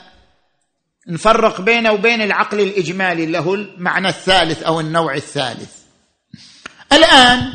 نفرق 1.09 1.61
بينه 1.61 1.93
وبين 1.93 2.23
العقل 2.23 2.61
الإجمالي 2.61 3.27
له 3.27 3.55
المعنى 3.55 4.09
الثالث 4.09 4.63
أو 4.63 4.81
النوع 4.81 5.15
الثالث. 5.15 5.77
الآن 6.93 7.53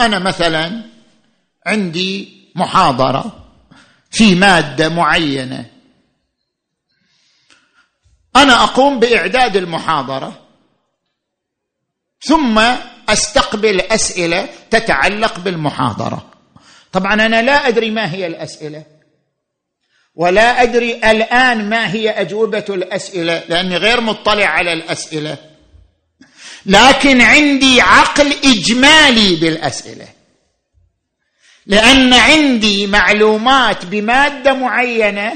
أنا 0.00 0.18
مثلا 0.18 0.82
عندي 1.66 2.38
محاضرة 2.54 3.44
في 4.10 4.34
مادة 4.34 4.88
معينة. 4.88 5.77
أنا 8.42 8.62
أقوم 8.64 8.98
بإعداد 9.00 9.56
المحاضرة 9.56 10.40
ثم 12.20 12.62
أستقبل 13.08 13.80
أسئلة 13.80 14.48
تتعلق 14.70 15.38
بالمحاضرة. 15.38 16.30
طبعا 16.92 17.14
أنا 17.14 17.42
لا 17.42 17.68
أدري 17.68 17.90
ما 17.90 18.12
هي 18.12 18.26
الأسئلة 18.26 18.84
ولا 20.14 20.62
أدري 20.62 20.94
الآن 20.94 21.68
ما 21.68 21.92
هي 21.92 22.10
أجوبة 22.10 22.64
الأسئلة 22.68 23.42
لأني 23.48 23.76
غير 23.76 24.00
مطلع 24.00 24.46
على 24.46 24.72
الأسئلة. 24.72 25.36
لكن 26.66 27.20
عندي 27.20 27.80
عقل 27.80 28.32
إجمالي 28.44 29.36
بالأسئلة 29.36 30.08
لأن 31.66 32.14
عندي 32.14 32.86
معلومات 32.86 33.84
بمادة 33.84 34.54
معينة 34.54 35.32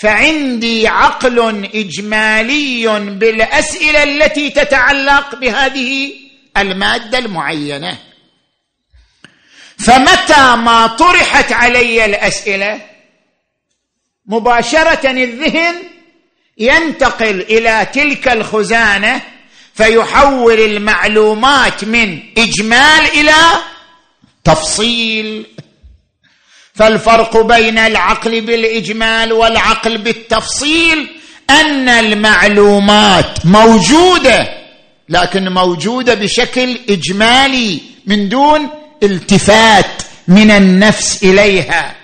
فعندي 0.00 0.88
عقل 0.88 1.68
إجمالي 1.74 3.00
بالأسئلة 3.00 4.02
التي 4.02 4.50
تتعلق 4.50 5.34
بهذه 5.34 6.12
المادة 6.56 7.18
المعينة. 7.18 7.98
فمتى 9.78 10.56
ما 10.56 10.86
طرحت 10.86 11.52
علي 11.52 12.04
الأسئلة 12.04 12.80
مباشرة 14.26 15.10
الذهن 15.10 15.74
ينتقل 16.58 17.40
إلى 17.40 17.86
تلك 17.92 18.28
الخزانة 18.28 19.20
فيحول 19.74 20.60
المعلومات 20.60 21.84
من 21.84 22.22
إجمال 22.38 23.04
إلى 23.14 23.34
تفصيل. 24.44 25.46
فالفرق 26.78 27.36
بين 27.36 27.78
العقل 27.78 28.40
بالإجمال 28.40 29.32
والعقل 29.32 29.98
بالتفصيل 29.98 31.08
أن 31.50 31.88
المعلومات 31.88 33.46
موجودة 33.46 34.48
لكن 35.08 35.48
موجودة 35.48 36.14
بشكل 36.14 36.78
إجمالي 36.90 37.80
من 38.06 38.28
دون 38.28 38.68
التفات 39.02 40.02
من 40.28 40.50
النفس 40.50 41.22
إليها. 41.22 41.94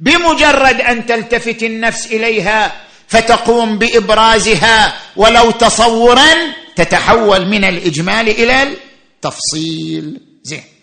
بمجرد 0.00 0.80
أن 0.80 1.06
تلتفت 1.06 1.62
النفس 1.62 2.06
إليها 2.06 2.72
فتقوم 3.08 3.78
بإبرازها 3.78 4.94
ولو 5.16 5.50
تصورا 5.50 6.34
تتحول 6.76 7.46
من 7.46 7.64
الإجمال 7.64 8.28
إلى 8.28 8.62
التفصيل. 8.62 10.20
زين. 10.42 10.73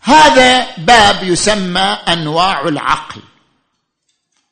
هذا 0.00 0.76
باب 0.76 1.22
يسمى 1.22 1.98
أنواع 2.08 2.68
العقل. 2.68 3.22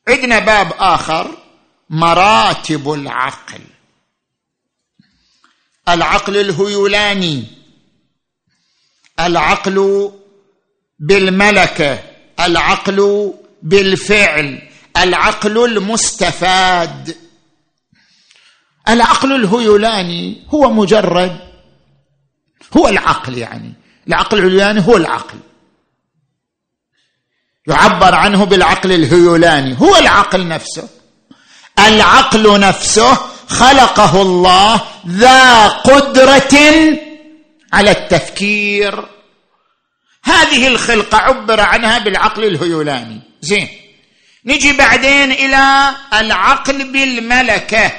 عندنا 0.09 0.39
باب 0.39 0.73
آخر 0.79 1.39
مراتب 1.91 2.93
العقل. 2.93 3.61
العقل 5.89 6.37
الهيولاني. 6.37 7.45
العقل 9.21 10.13
بالملكة. 10.99 12.03
العقل 12.41 13.33
بالفعل. 13.63 14.69
العقل 14.97 15.65
المستفاد. 15.65 17.17
العقل 18.89 19.33
الهيولاني 19.33 20.47
هو 20.49 20.71
مجرد 20.71 21.41
هو 22.77 22.89
العقل 22.89 23.39
يعني. 23.39 23.75
العقل 24.09 24.39
الهيولاني 24.39 24.87
هو 24.87 24.97
العقل. 24.97 25.39
يعبر 27.69 28.15
عنه 28.15 28.45
بالعقل 28.45 28.93
الهيولاني 28.93 29.77
هو 29.81 29.97
العقل 29.97 30.49
نفسه. 30.49 30.89
العقل 31.79 32.61
نفسه 32.61 33.15
خلقه 33.49 34.23
الله 34.23 34.81
ذا 35.09 35.69
قدرة 35.69 36.59
على 37.73 37.91
التفكير. 37.91 39.09
هذه 40.25 40.67
الخلقة 40.67 41.19
عبر 41.19 41.61
عنها 41.61 41.99
بالعقل 41.99 42.45
الهيولاني. 42.45 43.21
زين. 43.41 43.69
نجي 44.45 44.73
بعدين 44.73 45.33
إلى 45.33 45.91
العقل 46.13 46.93
بالملكة. 46.93 47.93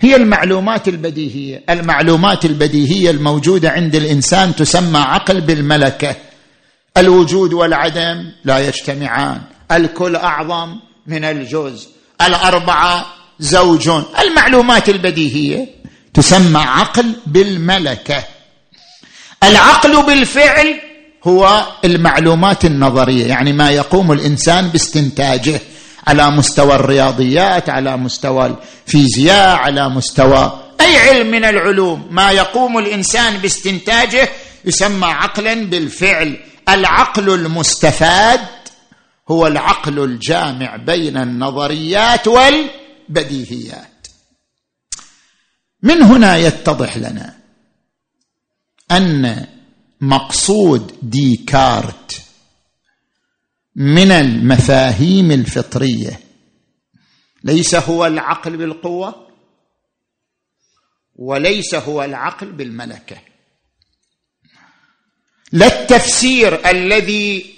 هي 0.00 0.16
المعلومات 0.16 0.88
البديهية. 0.88 1.64
المعلومات 1.70 2.44
البديهية 2.44 3.10
الموجودة 3.10 3.70
عند 3.70 3.94
الإنسان 3.94 4.56
تسمى 4.56 4.98
عقل 4.98 5.40
بالملكة. 5.40 6.16
الوجود 6.96 7.52
والعدم 7.52 8.32
لا 8.44 8.58
يجتمعان. 8.58 9.40
الكل 9.72 10.16
أعظم 10.16 10.76
من 11.06 11.24
الجزء. 11.24 11.88
الأربعة 12.22 13.06
زوج 13.40 13.90
المعلومات 14.22 14.88
البديهية 14.88 15.68
تسمى 16.14 16.60
عقل 16.60 17.12
بالملكة. 17.26 18.24
العقل 19.42 20.02
بالفعل 20.06 20.80
هو 21.24 21.66
المعلومات 21.84 22.64
النظرية 22.64 23.26
يعني 23.26 23.52
ما 23.52 23.70
يقوم 23.70 24.12
الإنسان 24.12 24.68
باستنتاجه. 24.68 25.60
على 26.06 26.30
مستوى 26.30 26.74
الرياضيات 26.74 27.70
على 27.70 27.96
مستوى 27.96 28.56
الفيزياء 28.86 29.56
على 29.56 29.88
مستوى 29.88 30.62
أي 30.80 30.96
علم 30.96 31.30
من 31.30 31.44
العلوم. 31.44 32.08
ما 32.10 32.30
يقوم 32.30 32.78
الإنسان 32.78 33.38
باستنتاجه 33.38 34.28
يسمى 34.64 35.06
عقلا 35.06 35.54
بالفعل. 35.54 36.36
العقل 36.68 37.30
المستفاد 37.30 38.40
هو 39.28 39.46
العقل 39.46 40.04
الجامع 40.04 40.76
بين 40.76 41.16
النظريات 41.16 42.28
والبديهيات. 42.28 44.06
من 45.82 46.02
هنا 46.02 46.36
يتضح 46.36 46.96
لنا 46.96 47.34
أن 48.90 49.46
مقصود 50.00 50.92
ديكارت 51.02 52.22
من 53.76 54.10
المفاهيم 54.10 55.30
الفطرية. 55.30 56.20
ليس 57.44 57.74
هو 57.74 58.06
العقل 58.06 58.56
بالقوة 58.56 59.26
وليس 61.16 61.74
هو 61.74 62.04
العقل 62.04 62.52
بالملكة. 62.52 63.16
لا 65.52 65.66
التفسير 65.66 66.70
الذي 66.70 67.54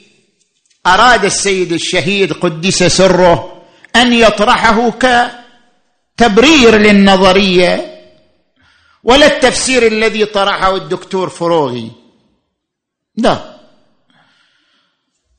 أراد 0.86 1.24
السيد 1.24 1.72
الشهيد 1.72 2.32
قدس 2.32 2.82
سره 2.82 3.62
أن 3.96 4.12
يطرحه 4.12 4.90
كتبرير 4.90 6.76
للنظرية 6.76 7.98
ولا 9.04 9.26
التفسير 9.26 9.86
الذي 9.86 10.24
طرحه 10.24 10.76
الدكتور 10.76 11.28
فروغي. 11.28 11.92
لا. 13.16 13.57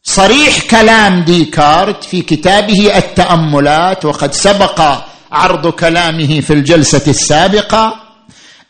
صريح 0.03 0.59
كلام 0.69 1.21
ديكارت 1.23 2.03
في 2.03 2.21
كتابه 2.21 2.97
التأملات 2.97 4.05
وقد 4.05 4.33
سبق 4.33 4.81
عرض 5.31 5.67
كلامه 5.67 6.41
في 6.41 6.53
الجلسة 6.53 7.03
السابقة 7.11 7.95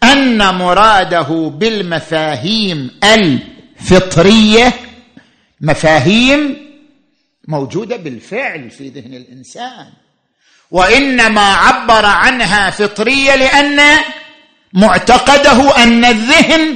أن 0.04 0.56
مراده 0.56 1.52
بالمفاهيم 1.56 2.92
الفطرية 3.04 4.74
مفاهيم 5.62 6.58
موجودة 7.48 7.98
بالفعل 7.98 8.70
في 8.70 8.90
ذهن 8.90 9.14
الإنسان 9.14 9.86
وإنما 10.72 11.54
عبر 11.54 12.06
عنها 12.06 12.70
فطرية 12.70 13.36
لأن 13.36 13.98
معتقده 14.74 15.84
أن 15.84 16.06
الذهن 16.06 16.76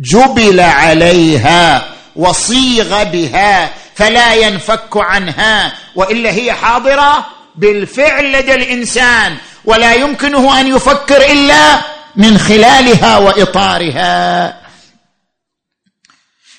جبل 0.00 0.60
عليها. 0.60 1.88
وصيغ 2.20 3.02
بها 3.02 3.70
فلا 3.94 4.34
ينفك 4.34 4.96
عنها 4.96 5.72
وإلا 5.94 6.30
هي 6.30 6.52
حاضرة 6.52 7.26
بالفعل 7.56 8.32
لدى 8.32 8.54
الإنسان 8.54 9.36
ولا 9.64 9.94
يمكنه 9.94 10.60
أن 10.60 10.66
يفكر 10.66 11.16
إلا 11.16 11.78
من 12.16 12.38
خلالها 12.38 13.18
وإطارها. 13.18 14.60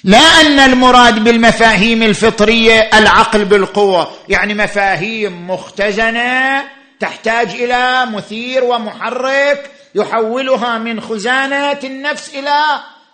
لا 0.03 0.17
أن 0.41 0.59
المراد 0.59 1.23
بالمفاهيم 1.23 2.03
الفطرية 2.03 2.89
العقل 2.93 3.45
بالقوة 3.45 4.11
يعني 4.29 4.53
مفاهيم 4.53 5.51
مختزنة 5.51 6.63
تحتاج 6.99 7.49
إلى 7.49 8.05
مثير 8.05 8.63
ومحرك 8.63 9.71
يحولها 9.95 10.77
من 10.77 11.01
خزانة 11.01 11.79
النفس 11.83 12.29
إلى 12.29 12.59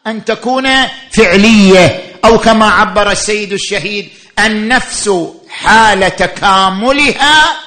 أن 0.07 0.25
تكون 0.25 0.67
فعلية 1.11 2.03
أو 2.25 2.37
كما 2.37 2.69
عبر 2.69 3.11
السيد 3.11 3.53
الشهيد 3.53 4.09
النفس 4.45 5.09
حال 5.49 6.15
تكاملها 6.15 7.57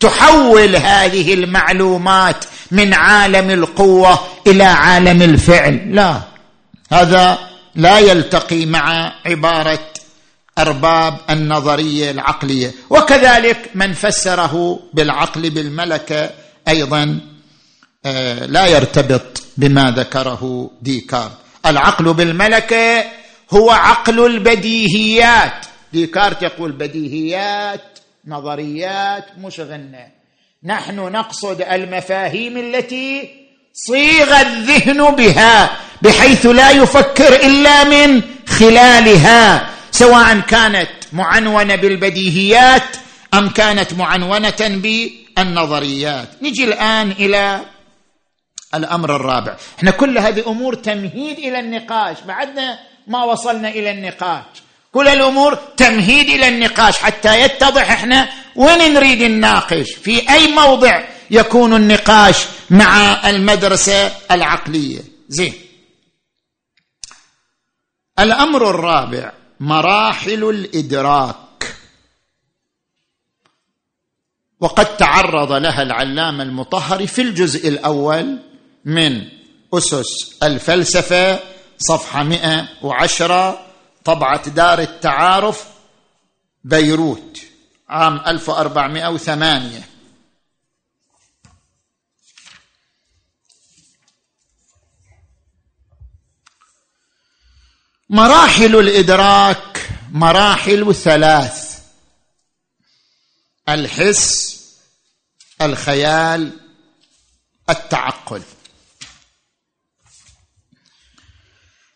تحول 0.00 0.76
هذه 0.76 1.34
المعلومات 1.34 2.44
من 2.70 2.94
عالم 2.94 3.50
القوة 3.50 4.18
إلى 4.46 4.64
عالم 4.64 5.22
الفعل. 5.22 5.94
لا 5.94 6.20
هذا 6.92 7.38
لا 7.74 7.98
يلتقي 7.98 8.66
مع 8.66 9.12
عبارة 9.26 9.80
أرباب 10.58 11.16
النظرية 11.30 12.10
العقلية. 12.10 12.72
وكذلك 12.90 13.70
من 13.74 13.92
فسره 13.92 14.80
بالعقل 14.92 15.50
بالملكة 15.50 16.30
أيضا 16.68 17.20
آه، 18.06 18.46
لا 18.46 18.66
يرتبط 18.66 19.42
بما 19.56 19.90
ذكره 19.90 20.70
ديكارت 20.82 21.43
العقل 21.66 22.14
بالملكة 22.14 23.04
هو 23.54 23.70
عقل 23.70 24.26
البديهيات. 24.26 25.66
ديكارت 25.92 26.42
يقول 26.42 26.72
بديهيات 26.72 27.98
نظريات 28.26 29.24
مش 29.38 29.60
غنى. 29.60 30.12
نحن 30.64 30.96
نقصد 30.96 31.60
المفاهيم 31.62 32.56
التي 32.56 33.30
صيغ 33.74 34.40
الذهن 34.40 35.14
بها 35.14 35.70
بحيث 36.02 36.46
لا 36.46 36.70
يفكر 36.70 37.34
إلا 37.34 37.84
من 37.84 38.22
خلالها 38.48 39.70
سواء 39.90 40.40
كانت 40.40 40.90
معنونة 41.12 41.74
بالبديهيات 41.74 42.96
أم 43.34 43.48
كانت 43.48 43.92
معنونة 43.92 44.60
بالنظريات. 44.60 46.28
نجي 46.42 46.64
الآن 46.64 47.10
إلى 47.10 47.60
الأمر 48.76 49.16
الرابع. 49.16 49.56
إحنا 49.78 49.90
كل 49.90 50.18
هذه 50.18 50.42
أمور 50.46 50.74
تمهيد 50.74 51.38
إلى 51.38 51.60
النقاش. 51.60 52.20
بعدنا 52.20 52.78
ما 53.06 53.24
وصلنا 53.24 53.68
إلى 53.68 53.90
النقاش. 53.90 54.44
كل 54.92 55.08
الأمور 55.08 55.54
تمهيد 55.54 56.28
إلى 56.28 56.48
النقاش. 56.48 56.98
حتى 56.98 57.40
يتضح 57.40 57.90
إحنا 57.90 58.28
وين 58.56 58.94
نريد 58.94 59.22
نناقش 59.22 59.92
في 59.92 60.30
أي 60.30 60.46
موضع 60.54 61.04
يكون 61.30 61.76
النقاش 61.76 62.44
مع 62.70 63.20
المدرسة 63.30 64.12
العقلية. 64.30 65.00
زين. 65.28 65.54
الأمر 68.18 68.70
الرابع 68.70 69.32
مراحل 69.60 70.44
الإدراك. 70.44 71.36
وقد 74.60 74.96
تعرض 74.96 75.52
لها 75.52 75.82
العلامة 75.82 76.42
المطهري 76.42 77.06
في 77.06 77.22
الجزء 77.22 77.68
الأول 77.68 78.38
من 78.84 79.28
أسس 79.74 80.42
الفلسفة 80.42 81.40
صفحة 81.78 82.22
110 82.22 83.66
طبعة 84.04 84.48
دار 84.48 84.78
التعارف 84.78 85.64
بيروت 86.64 87.38
عام 87.88 88.16
1408 88.16 89.94
مراحل 98.10 98.76
الإدراك 98.76 99.88
مراحل 100.12 100.94
ثلاث. 100.94 101.78
الحس 103.68 104.60
الخيال 105.62 106.60
التعقل. 107.70 108.42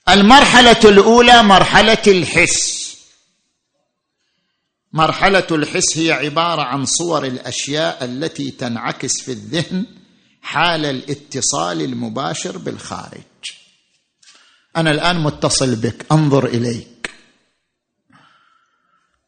المرحلة 0.09 0.81
الأولى 0.85 1.43
مرحلة 1.43 2.03
الحس. 2.07 2.79
مرحلة 4.93 5.47
الحس 5.51 5.99
هي 5.99 6.13
عبارة 6.13 6.63
عن 6.63 6.85
صور 6.85 7.25
الأشياء 7.25 8.05
التي 8.05 8.51
تنعكس 8.51 9.21
في 9.21 9.33
الذهن 9.33 9.87
حال 10.43 10.85
الاتصال 10.85 11.83
المباشر 11.83 12.59
بالخارج. 12.59 13.23
أنا 14.77 14.91
الآن 14.91 15.17
متصل 15.21 15.77
بك 15.77 16.07
أنظر 16.13 16.47
إليك. 16.47 17.11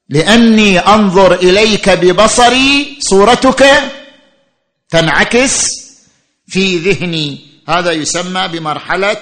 لأني 0.09 0.79
أنظر 0.79 1.35
إليك 1.35 1.90
ببصري 1.90 2.99
صورتك 3.01 3.64
تنعكس 4.88 5.66
في 6.49 6.79
ذهني. 6.79 7.38
هذا 7.69 7.90
يسمى 7.90 8.49
بمرحلة 8.49 9.16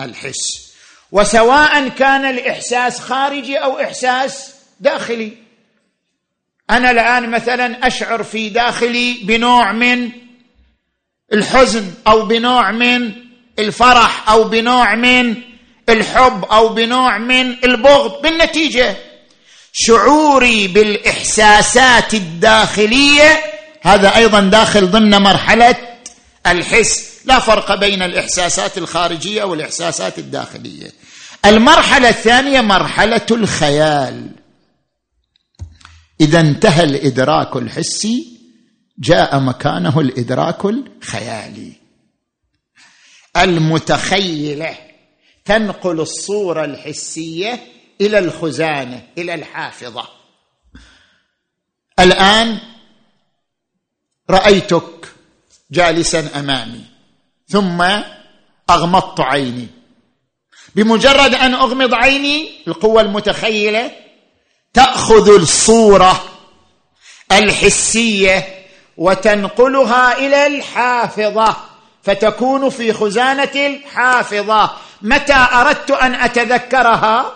الحس. 0.00 0.72
وسواء 1.12 1.88
كان 1.88 2.24
الإحساس 2.24 3.00
خارجي 3.00 3.56
أو 3.56 3.80
إحساس 3.80 4.54
داخلي. 4.80 5.32
أنا 6.70 6.90
الآن 6.90 7.30
مثلا 7.30 7.86
أشعر 7.86 8.22
في 8.22 8.48
داخلي 8.48 9.12
بنوع 9.22 9.72
من 9.72 10.10
الحزن 11.32 11.94
أو 12.06 12.26
بنوع 12.26 12.70
من 12.70 13.12
الفرح 13.58 14.30
أو 14.30 14.44
بنوع 14.44 14.94
من 14.94 15.34
الحب 15.88 16.44
أو 16.44 16.68
بنوع 16.68 17.18
من 17.18 17.64
البغض. 17.64 18.22
بالنتيجة 18.22 18.96
شعوري 19.72 20.68
بالإحساسات 20.68 22.14
الداخلية 22.14 23.40
هذا 23.82 24.16
أيضا 24.16 24.40
داخل 24.40 24.90
ضمن 24.90 25.22
مرحلة 25.22 25.76
الحس. 26.46 27.11
لا 27.24 27.38
فرق 27.38 27.74
بين 27.74 28.02
الإحساسات 28.02 28.78
الخارجية 28.78 29.44
والإحساسات 29.44 30.18
الداخلية. 30.18 30.92
المرحلة 31.44 32.08
الثانية 32.08 32.60
مرحلة 32.60 33.26
الخيال. 33.30 34.30
إذا 36.20 36.40
انتهى 36.40 36.84
الإدراك 36.84 37.56
الحسي 37.56 38.38
جاء 38.98 39.38
مكانه 39.40 40.00
الإدراك 40.00 40.64
الخيالي. 40.64 41.72
المتخيلة 43.36 44.76
تنقل 45.44 46.00
الصورة 46.00 46.64
الحسية 46.64 47.60
إلى 48.00 48.18
الخزانة 48.18 49.02
إلى 49.18 49.34
الحافظة. 49.34 50.08
الآن 52.00 52.58
رأيتك 54.30 55.08
جالسا 55.70 56.40
أمامي. 56.40 56.91
ثم 57.52 57.82
أغمضت 58.70 59.20
عيني. 59.20 59.68
بمجرد 60.74 61.34
أن 61.34 61.54
أغمض 61.54 61.94
عيني 61.94 62.50
القوة 62.68 63.00
المتخيلة 63.00 63.90
تأخذ 64.74 65.34
الصورة 65.34 66.24
الحسية 67.32 68.48
وتنقلها 68.96 70.18
إلى 70.18 70.46
الحافظة 70.46 71.56
فتكون 72.02 72.70
في 72.70 72.92
خزانة 72.92 73.52
الحافظة. 73.54 74.70
متى 75.02 75.46
أردت 75.52 75.90
أن 75.90 76.14
أتذكرها؟ 76.14 77.32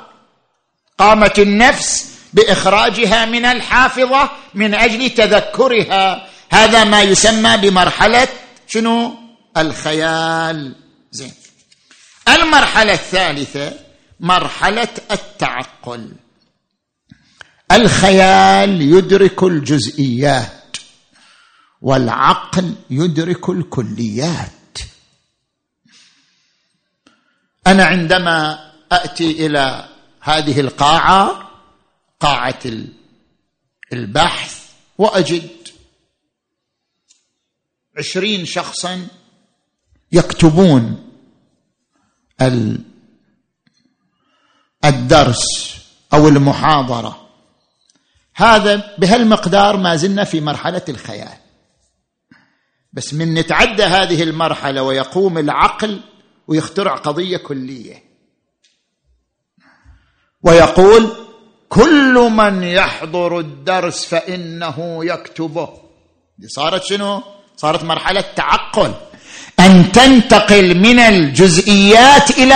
قامت 0.98 1.38
النفس 1.38 2.10
بإخراجها 2.32 3.24
من 3.24 3.44
الحافظة 3.44 4.30
من 4.54 4.74
أجل 4.74 5.10
تذكرها. 5.10 6.26
هذا 6.50 6.84
ما 6.84 7.02
يسمى 7.02 7.56
بمرحلة 7.56 8.28
شنو؟ 8.66 9.25
الخيال. 9.56 10.74
زين. 11.10 11.32
المرحلة 12.28 12.92
الثالثة 12.92 13.78
مرحلة 14.20 14.88
التعقل. 15.10 16.12
الخيال 17.72 18.82
يدرك 18.82 19.42
الجزئيات 19.42 20.76
والعقل 21.80 22.74
يدرك 22.90 23.48
الكليات. 23.48 24.78
أنا 27.66 27.84
عندما 27.84 28.72
اتي 28.92 29.46
إلى 29.46 29.88
هذه 30.20 30.60
القاعة 30.60 31.50
قاعة 32.20 32.62
البحث 33.92 34.70
وأجد 34.98 35.50
عشرين 37.98 38.46
شخصا 38.46 39.08
يكتبون 40.12 41.10
الدرس 44.84 45.44
أو 46.14 46.28
المحاضرة. 46.28 47.28
هذا 48.34 48.96
بهالمقدار 48.98 49.76
ما 49.76 49.96
زلنا 49.96 50.24
في 50.24 50.40
مرحلة 50.40 50.82
الخيال. 50.88 51.38
بس 52.92 53.14
من 53.14 53.34
نتعدى 53.34 53.82
هذه 53.82 54.22
المرحلة 54.22 54.82
ويقوم 54.82 55.38
العقل 55.38 56.00
ويخترع 56.48 56.94
قضية 56.94 57.36
كلية. 57.36 58.04
ويقول 60.42 61.12
كل 61.68 62.30
من 62.32 62.62
يحضر 62.62 63.38
الدرس 63.38 64.04
فإنه 64.04 65.04
يكتبه. 65.04 65.68
صارت 66.46 66.84
شنو؟ 66.84 67.22
صارت 67.56 67.84
مرحلة 67.84 68.20
تعقل. 68.20 68.94
أن 69.60 69.92
تنتقل 69.92 70.78
من 70.78 70.98
الجزئيات 70.98 72.30
إلى 72.30 72.54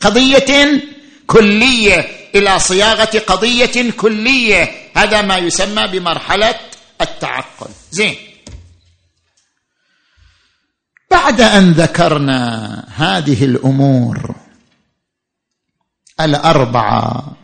قضية 0.00 0.82
كلية 1.26 2.06
إلى 2.34 2.58
صياغة 2.58 3.18
قضية 3.26 3.90
كلية. 3.90 4.70
هذا 4.96 5.22
ما 5.22 5.36
يسمى 5.36 5.86
بمرحلة 5.86 6.54
التعقل. 7.00 7.70
زين. 7.90 8.16
بعد 11.10 11.40
أن 11.40 11.72
ذكرنا 11.72 12.84
هذه 12.96 13.44
الأمور 13.44 14.34
الأربعة 16.20 17.36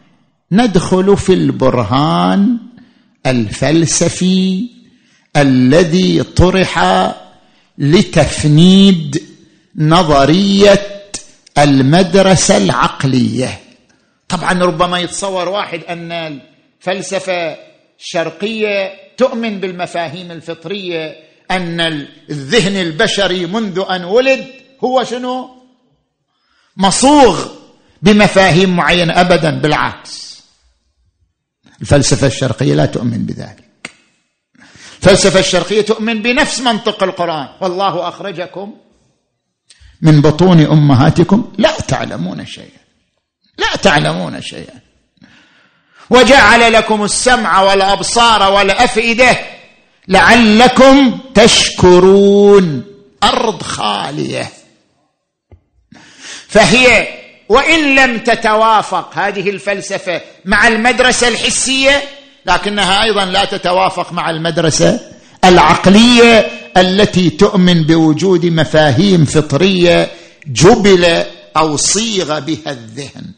ندخل 0.52 1.16
في 1.16 1.32
البرهان 1.32 2.58
الفلسفي 3.26 4.70
الذي 5.36 6.22
طرح 6.22 6.78
لتفنيد 7.78 9.22
نظرية 9.76 11.02
المدرسة 11.58 12.56
العقلية. 12.56 13.60
طبعا 14.28 14.52
ربما 14.52 14.98
يتصور 14.98 15.48
واحد 15.48 15.80
أن 15.84 16.12
الفلسفة 16.12 17.56
الشرقية 18.00 18.92
تؤمن 19.16 19.60
بالمفاهيم 19.60 20.30
الفطرية 20.30 21.16
أن 21.50 21.80
الذهن 22.30 22.76
البشري 22.76 23.46
منذ 23.46 23.84
أن 23.90 24.04
ولد 24.04 24.46
هو 24.84 25.04
شنو؟ 25.04 25.50
مصوغ 26.76 27.46
بمفاهيم 28.02 28.76
معينة 28.76 29.20
ابدا 29.20 29.50
بالعكس. 29.60 30.42
الفلسفة 31.80 32.26
الشرقية 32.26 32.74
لا 32.74 32.86
تؤمن 32.86 33.26
بذلك. 33.26 33.67
الفلسفه 34.98 35.40
الشرقية 35.40 35.80
تؤمن 35.80 36.22
بنفس 36.22 36.60
منطق 36.60 37.02
القرآن. 37.02 37.48
والله 37.60 38.08
أخرجكم 38.08 38.74
من 40.02 40.20
بطون 40.20 40.60
أمهاتكم 40.60 41.52
لا 41.58 41.70
تعلمون 41.70 42.46
شيئا. 42.46 42.80
لا 43.58 43.76
تعلمون 43.82 44.40
شيئا. 44.40 44.80
وجعل 46.10 46.72
لكم 46.72 47.04
السمع 47.04 47.62
والأبصار 47.62 48.52
والأفئدة 48.52 49.38
لعلكم 50.08 51.18
تشكرون. 51.34 52.84
أرض 53.22 53.62
خالية. 53.62 54.52
فهي 56.48 57.08
وإن 57.48 57.94
لم 57.94 58.18
تتوافق 58.18 59.18
هذه 59.18 59.50
الفلسفة 59.50 60.20
مع 60.44 60.68
المدرسة 60.68 61.28
الحسية 61.28 62.17
لكنها 62.48 63.02
أيضا 63.02 63.24
لا 63.24 63.44
تتوافق 63.44 64.12
مع 64.12 64.30
المدرسة 64.30 65.00
العقلية 65.44 66.50
التي 66.76 67.30
تؤمن 67.30 67.82
بوجود 67.82 68.46
مفاهيم 68.46 69.24
فطرية 69.24 70.10
جبل 70.46 71.24
أو 71.56 71.76
صيغ 71.76 72.38
بها 72.38 72.70
الذهن. 72.70 73.32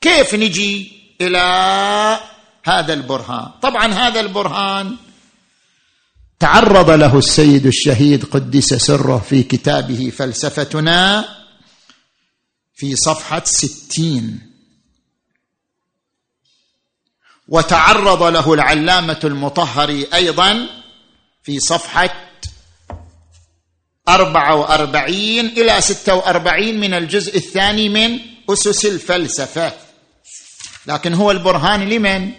كيف 0.00 0.34
نجي 0.34 0.92
إلى 1.20 2.20
هذا 2.64 2.92
البرهان؟ 2.92 3.50
طبعا 3.62 3.92
هذا 3.92 4.20
البرهان 4.20 4.96
تعرض 6.40 6.90
له 6.90 7.18
السيد 7.18 7.66
الشهيد 7.66 8.24
قدس 8.24 8.74
سره 8.74 9.18
في 9.18 9.42
كتابه 9.42 10.12
فلسفتنا 10.16 11.24
في 12.74 12.96
صفحة 12.96 13.42
ستين. 13.44 14.51
وتعرض 17.52 18.22
له 18.22 18.54
العلامة 18.54 19.20
المطهري 19.24 20.06
أيضا 20.14 20.66
في 21.42 21.60
صفحة 21.60 22.14
أربعة 24.08 24.54
وأربعين 24.56 25.46
إلى 25.46 25.80
ستة 25.80 26.14
وأربعين 26.14 26.80
من 26.80 26.94
الجزء 26.94 27.36
الثاني 27.36 27.88
من 27.88 28.18
أسس 28.50 28.86
الفلسفة. 28.86 29.72
لكن 30.86 31.14
هو 31.14 31.30
البرهان 31.30 31.88
لمن؟ 31.88 32.32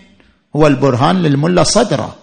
هو 0.55 0.67
البرهان 0.67 1.23
للملا 1.23 1.63
صدرة. 1.63 2.15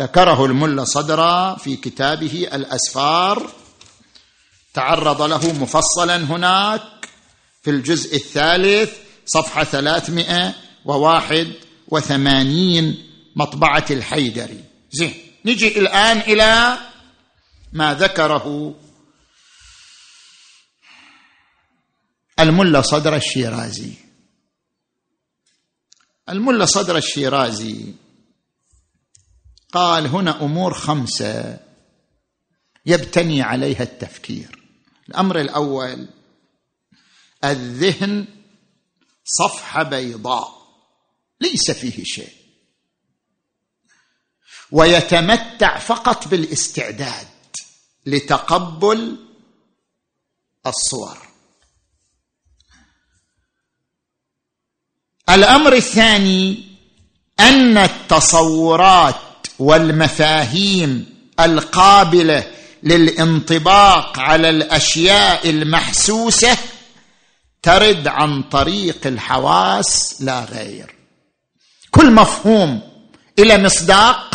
ذكره 0.00 0.44
الملا 0.44 0.84
صدرة 0.84 1.56
في 1.56 1.76
كتابه 1.76 2.48
الأسفار. 2.52 3.50
تعرض 4.74 5.22
له 5.22 5.52
مفصلا 5.52 6.16
هناك 6.16 6.82
في 7.62 7.70
الجزء 7.70 8.16
الثالث 8.16 8.90
صفحة 9.26 9.64
ثلاثمائة 9.64 10.63
وواحد 10.84 11.52
وثمانين 11.88 13.10
مطبعة 13.36 13.86
الحيدري 13.90 14.64
زين 14.90 15.14
نجي 15.44 15.78
الآن 15.78 16.18
إلى 16.18 16.78
ما 17.72 17.94
ذكره 17.94 18.74
الملا 22.40 22.80
صدر 22.82 23.16
الشيرازي. 23.16 23.92
الملا 26.28 26.64
صدر 26.64 26.96
الشيرازي 26.96 27.94
قال 29.72 30.06
هنا 30.06 30.42
أمور 30.42 30.74
خمسة 30.74 31.60
يبتني 32.86 33.42
عليها 33.42 33.82
التفكير. 33.82 34.62
الأمر 35.08 35.40
الأول 35.40 36.08
الذهن 37.44 38.26
صفحه 39.24 39.82
بيضاء. 39.82 40.63
ليس 41.44 41.70
فيه 41.70 42.04
شيء. 42.04 42.32
ويتمتع 44.70 45.78
فقط 45.78 46.28
بالاستعداد 46.28 47.28
لتقبل 48.06 49.16
الصور. 50.66 51.18
الأمر 55.28 55.72
الثاني 55.72 56.64
أن 57.40 57.78
التصورات 57.78 59.46
والمفاهيم 59.58 61.14
القابلة 61.40 62.54
للانطباق 62.82 64.18
على 64.18 64.50
الأشياء 64.50 65.50
المحسوسة 65.50 66.58
ترد 67.62 68.08
عن 68.08 68.42
طريق 68.42 69.06
الحواس 69.06 70.22
لا 70.22 70.44
غير. 70.44 70.94
كل 71.94 72.10
مفهوم 72.12 72.80
إلى 73.38 73.58
مصداق 73.58 74.34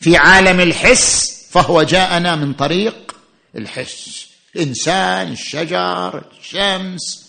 في 0.00 0.16
عالم 0.16 0.60
الحس 0.60 1.38
فهو 1.50 1.82
جاءنا 1.82 2.36
من 2.36 2.52
طريق 2.54 3.16
الحس. 3.56 4.26
الإنسان 4.56 5.32
الشجر 5.32 6.24
الشمس. 6.40 7.24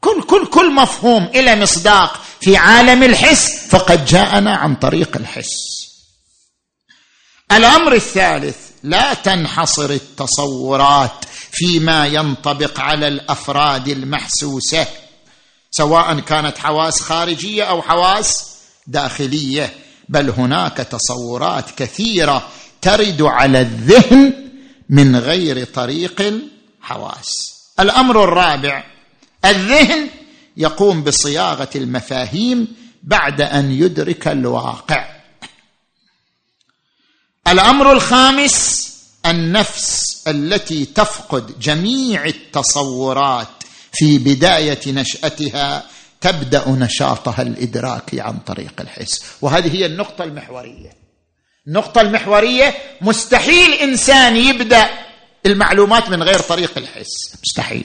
كل 0.00 0.22
كل 0.22 0.46
كل 0.46 0.74
مفهوم 0.74 1.24
إلى 1.34 1.56
مصداق 1.56 2.20
في 2.40 2.56
عالم 2.56 3.02
الحس 3.02 3.68
فقد 3.68 4.04
جاءنا 4.04 4.56
عن 4.56 4.74
طريق 4.74 5.16
الحس. 5.16 5.56
الأمر 7.52 7.92
الثالث 7.92 8.56
لا 8.82 9.14
تنحصر 9.14 9.90
التصورات 9.90 11.24
فيما 11.52 12.06
ينطبق 12.06 12.80
على 12.80 13.08
الأفراد 13.08 13.88
المحسوسة 13.88 14.86
سواء 15.70 16.20
كانت 16.20 16.58
حواس 16.58 17.00
خارجية 17.00 17.64
أو 17.64 17.82
حواس 17.82 18.49
داخلية 18.90 19.74
بل 20.08 20.30
هناك 20.30 20.76
تصورات 20.76 21.70
كثيرة 21.70 22.48
ترد 22.82 23.22
على 23.22 23.60
الذهن 23.60 24.32
من 24.88 25.16
غير 25.16 25.64
طريق 25.64 26.20
الحواس. 26.20 27.54
الأمر 27.80 28.24
الرابع 28.24 28.84
الذهن 29.44 30.08
يقوم 30.56 31.02
بصياغة 31.02 31.70
المفاهيم 31.76 32.68
بعد 33.02 33.40
أن 33.40 33.70
يدرك 33.70 34.28
الواقع. 34.28 35.20
الأمر 37.48 37.92
الخامس 37.92 38.90
النفس 39.26 40.22
التي 40.28 40.84
تفقد 40.84 41.58
جميع 41.60 42.24
التصورات 42.26 43.48
في 43.92 44.18
بداية 44.18 44.80
نشأتها 44.86 45.84
تبدأ 46.20 46.68
نشاطها 46.68 47.42
الإدراكي 47.42 48.20
عن 48.20 48.38
طريق 48.38 48.72
الحس. 48.80 49.22
وهذه 49.42 49.74
هي 49.76 49.86
النقطة 49.86 50.24
المحورية. 50.24 50.96
النقطة 51.66 52.00
المحورية 52.00 52.74
مستحيل 53.00 53.72
إنسان 53.72 54.36
يبدأ 54.36 54.90
المعلومات 55.46 56.08
من 56.08 56.22
غير 56.22 56.38
طريق 56.40 56.78
الحس. 56.78 57.34
مستحيل. 57.44 57.84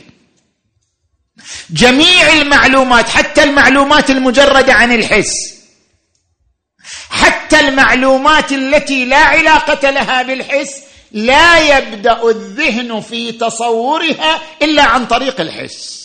جميع 1.69 2.33
المعلومات 2.33 3.09
حتى 3.09 3.43
المعلومات 3.43 4.09
المجردة 4.09 4.73
عن 4.73 4.91
الحس 4.91 5.55
حتى 7.09 7.59
المعلومات 7.59 8.51
التي 8.51 9.05
لا 9.05 9.17
علاقة 9.17 9.89
لها 9.89 10.23
بالحس 10.23 10.81
لا 11.11 11.77
يبدأ 11.77 12.29
الذهن 12.29 13.01
في 13.01 13.31
تصورها 13.31 14.41
إلا 14.61 14.83
عن 14.83 15.05
طريق 15.05 15.41
الحس. 15.41 16.04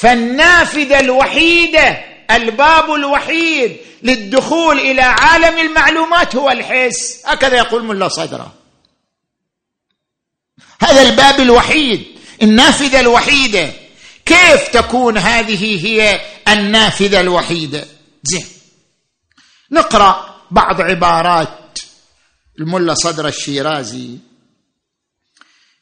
فالنافذة 0.00 1.00
الوحيدة 1.00 2.04
الباب 2.30 2.94
الوحيد 2.94 3.76
للدخول 4.02 4.78
إلى 4.78 5.02
عالم 5.02 5.58
المعلومات 5.58 6.36
هو 6.36 6.50
الحس. 6.50 7.22
هكذا 7.26 7.56
يقول 7.56 7.84
ملا 7.84 8.08
صدرة. 8.08 8.54
هذا 10.80 11.02
الباب 11.02 11.40
الوحيد 11.40 12.06
النافذة 12.42 13.00
الوحيدة. 13.00 13.72
كيف 14.26 14.68
تكون 14.68 15.18
هذه 15.18 15.86
هي 15.86 16.20
النافذة 16.48 17.20
الوحيدة؟ 17.20 17.86
زين. 18.22 18.46
نقرأ 19.70 20.40
بعض 20.50 20.80
عبارات 20.80 21.78
الملا 22.58 22.94
صدر 22.94 23.28
الشيرازي. 23.28 24.18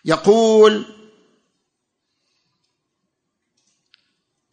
يقول 0.05 0.98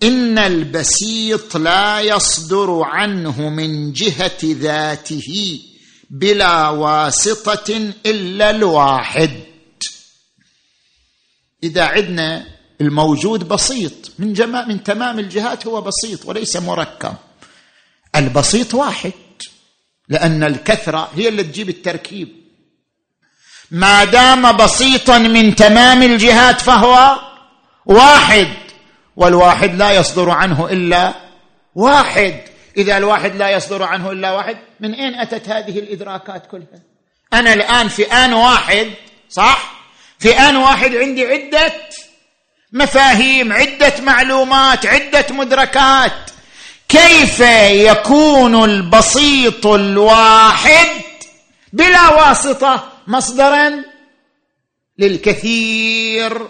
إن 0.05 0.37
البسيط 0.37 1.57
لا 1.57 2.01
يصدر 2.01 2.81
عنه 2.83 3.49
من 3.49 3.93
جهة 3.93 4.39
ذاته 4.43 5.59
بلا 6.09 6.69
واسطة 6.69 7.93
إلا 8.05 8.49
الواحد. 8.49 9.31
إذا 11.63 11.83
عدنا 11.83 12.47
الموجود 12.81 13.47
بسيط 13.47 13.91
من 14.19 14.33
جماع 14.33 14.65
من 14.65 14.83
تمام 14.83 15.19
الجهات 15.19 15.67
هو 15.67 15.81
بسيط 15.81 16.25
وليس 16.25 16.55
مركب. 16.55 17.15
البسيط 18.15 18.73
واحد 18.73 19.11
لأن 20.09 20.43
الكثرة 20.43 21.09
هي 21.15 21.27
اللي 21.27 21.43
تجيب 21.43 21.69
التركيب. 21.69 22.29
ما 23.71 24.03
دام 24.03 24.57
بسيطا 24.57 25.17
من 25.17 25.55
تمام 25.55 26.03
الجهات 26.03 26.61
فهو 26.61 27.19
واحد. 27.85 28.64
والواحد 29.15 29.75
لا 29.75 29.91
يصدر 29.91 30.29
عنه 30.29 30.69
إلا 30.71 31.13
واحد. 31.75 32.41
إذا 32.77 32.97
الواحد 32.97 33.35
لا 33.35 33.49
يصدر 33.49 33.83
عنه 33.83 34.11
إلا 34.11 34.31
واحد 34.31 34.57
من 34.79 34.93
أين 34.93 35.15
أتت 35.15 35.49
هذه 35.49 35.79
الإدراكات 35.79 36.47
كلها؟ 36.51 36.81
أنا 37.33 37.53
الآن 37.53 37.87
في 37.87 38.03
آن 38.03 38.33
واحد 38.33 38.91
صح؟ 39.29 39.71
في 40.19 40.39
آن 40.39 40.55
واحد 40.55 40.95
عندي 40.95 41.25
عدة 41.25 41.73
مفاهيم 42.73 43.53
عدة 43.53 43.93
معلومات 44.01 44.85
عدة 44.85 45.25
مدركات. 45.29 46.31
كيف 46.89 47.39
يكون 47.89 48.63
البسيط 48.63 49.67
الواحد 49.67 51.01
بلا 51.73 52.09
واسطة 52.09 52.91
مصدرا؟ 53.07 53.83
للكثير. 54.97 56.47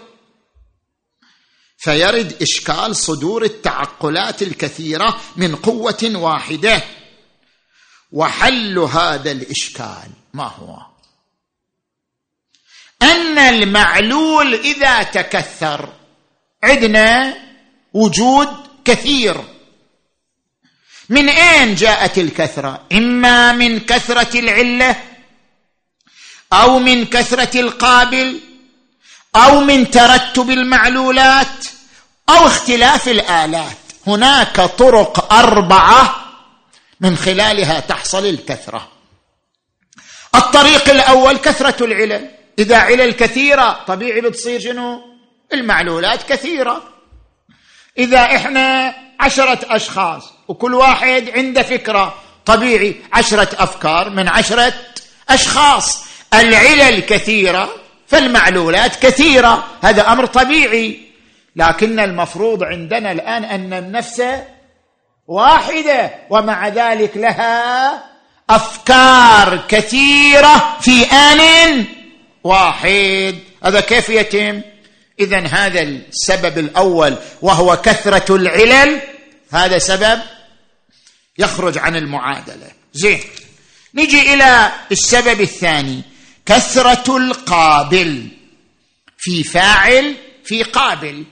فيرد 1.86 2.42
إشكال 2.42 2.96
صدور 2.96 3.44
التعقلات 3.44 4.42
الكثيرة 4.42 5.20
من 5.36 5.56
قوة 5.56 6.12
واحدة. 6.14 6.82
وحل 8.12 8.78
هذا 8.78 9.30
الإشكال 9.30 10.10
ما 10.34 10.46
هو؟ 10.46 10.78
أن 13.02 13.38
المعلول 13.38 14.54
إذا 14.54 15.02
تكثر 15.02 15.92
عندنا 16.62 17.36
وجود 17.92 18.48
كثير. 18.84 19.44
من 21.08 21.28
أين 21.28 21.74
جاءت 21.74 22.18
الكثرة؟ 22.18 22.86
إما 22.92 23.52
من 23.52 23.80
كثرة 23.80 24.38
العلة 24.38 25.02
أو 26.52 26.78
من 26.78 27.04
كثرة 27.04 27.60
القابل 27.60 28.40
أو 29.36 29.60
من 29.60 29.90
ترتب 29.90 30.50
المعلولات. 30.50 31.75
أو 32.28 32.46
اختلاف 32.46 33.08
الآلات. 33.08 33.76
هناك 34.06 34.60
طرق 34.60 35.32
أربعة 35.32 36.14
من 37.00 37.16
خلالها 37.16 37.80
تحصل 37.80 38.26
الكثرة. 38.26 38.88
الطريق 40.34 40.90
الأول 40.90 41.36
كثرة 41.36 41.84
العلل. 41.84 42.30
إذا 42.58 42.76
علل 42.76 43.12
كثيرة 43.12 43.84
طبيعي 43.86 44.20
بتصير 44.20 44.60
شنو؟ 44.60 45.00
المعلولات 45.52 46.22
كثيرة. 46.22 46.82
إذا 47.98 48.18
إحنا 48.18 48.94
عشرة 49.20 49.58
أشخاص 49.64 50.32
وكل 50.48 50.74
واحد 50.74 51.30
عنده 51.34 51.62
فكرة 51.62 52.14
طبيعي 52.46 52.96
عشرة 53.12 53.48
أفكار 53.58 54.10
من 54.10 54.28
عشرة 54.28 54.74
أشخاص. 55.28 56.04
العلل 56.34 57.00
كثيرة 57.00 57.68
فالمعلولات 58.08 58.96
كثيرة. 58.96 59.64
هذا 59.82 60.12
أمر 60.12 60.26
طبيعي. 60.26 61.05
لكن 61.56 62.00
المفروض 62.00 62.62
عندنا 62.62 63.12
الآن 63.12 63.44
أن 63.44 63.72
النفس 63.72 64.22
واحدة 65.26 66.10
ومع 66.30 66.68
ذلك 66.68 67.16
لها 67.16 68.16
أفكار 68.50 69.64
كثيرة 69.68 70.78
في 70.80 71.04
آن 71.04 71.84
واحد. 72.44 73.38
هذا 73.64 73.80
كيف 73.80 74.08
يتم؟ 74.08 74.62
اذا 75.20 75.46
هذا 75.46 75.82
السبب 75.82 76.58
الأول 76.58 77.16
وهو 77.42 77.76
كثرة 77.76 78.36
العلل. 78.36 79.00
هذا 79.52 79.78
سبب 79.78 80.20
يخرج 81.38 81.78
عن 81.78 81.96
المعادلة. 81.96 82.66
زين 82.92 83.20
نجي 83.94 84.34
إلى 84.34 84.72
السبب 84.92 85.40
الثاني 85.40 86.02
كثرة 86.46 87.16
القابل. 87.16 88.28
في 89.18 89.44
فاعل 89.44 90.14
في 90.44 90.62
قابل. 90.62 91.24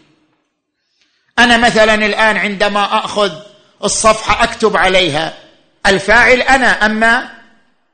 أنا 1.39 1.57
مثلا 1.57 1.95
الآن 1.95 2.37
عندما 2.37 3.05
أخذ 3.05 3.33
الصفحة 3.85 4.45
أكتب 4.45 4.77
عليها 4.77 5.35
الفاعل 5.87 6.41
أنا 6.43 6.87
أما 6.87 7.31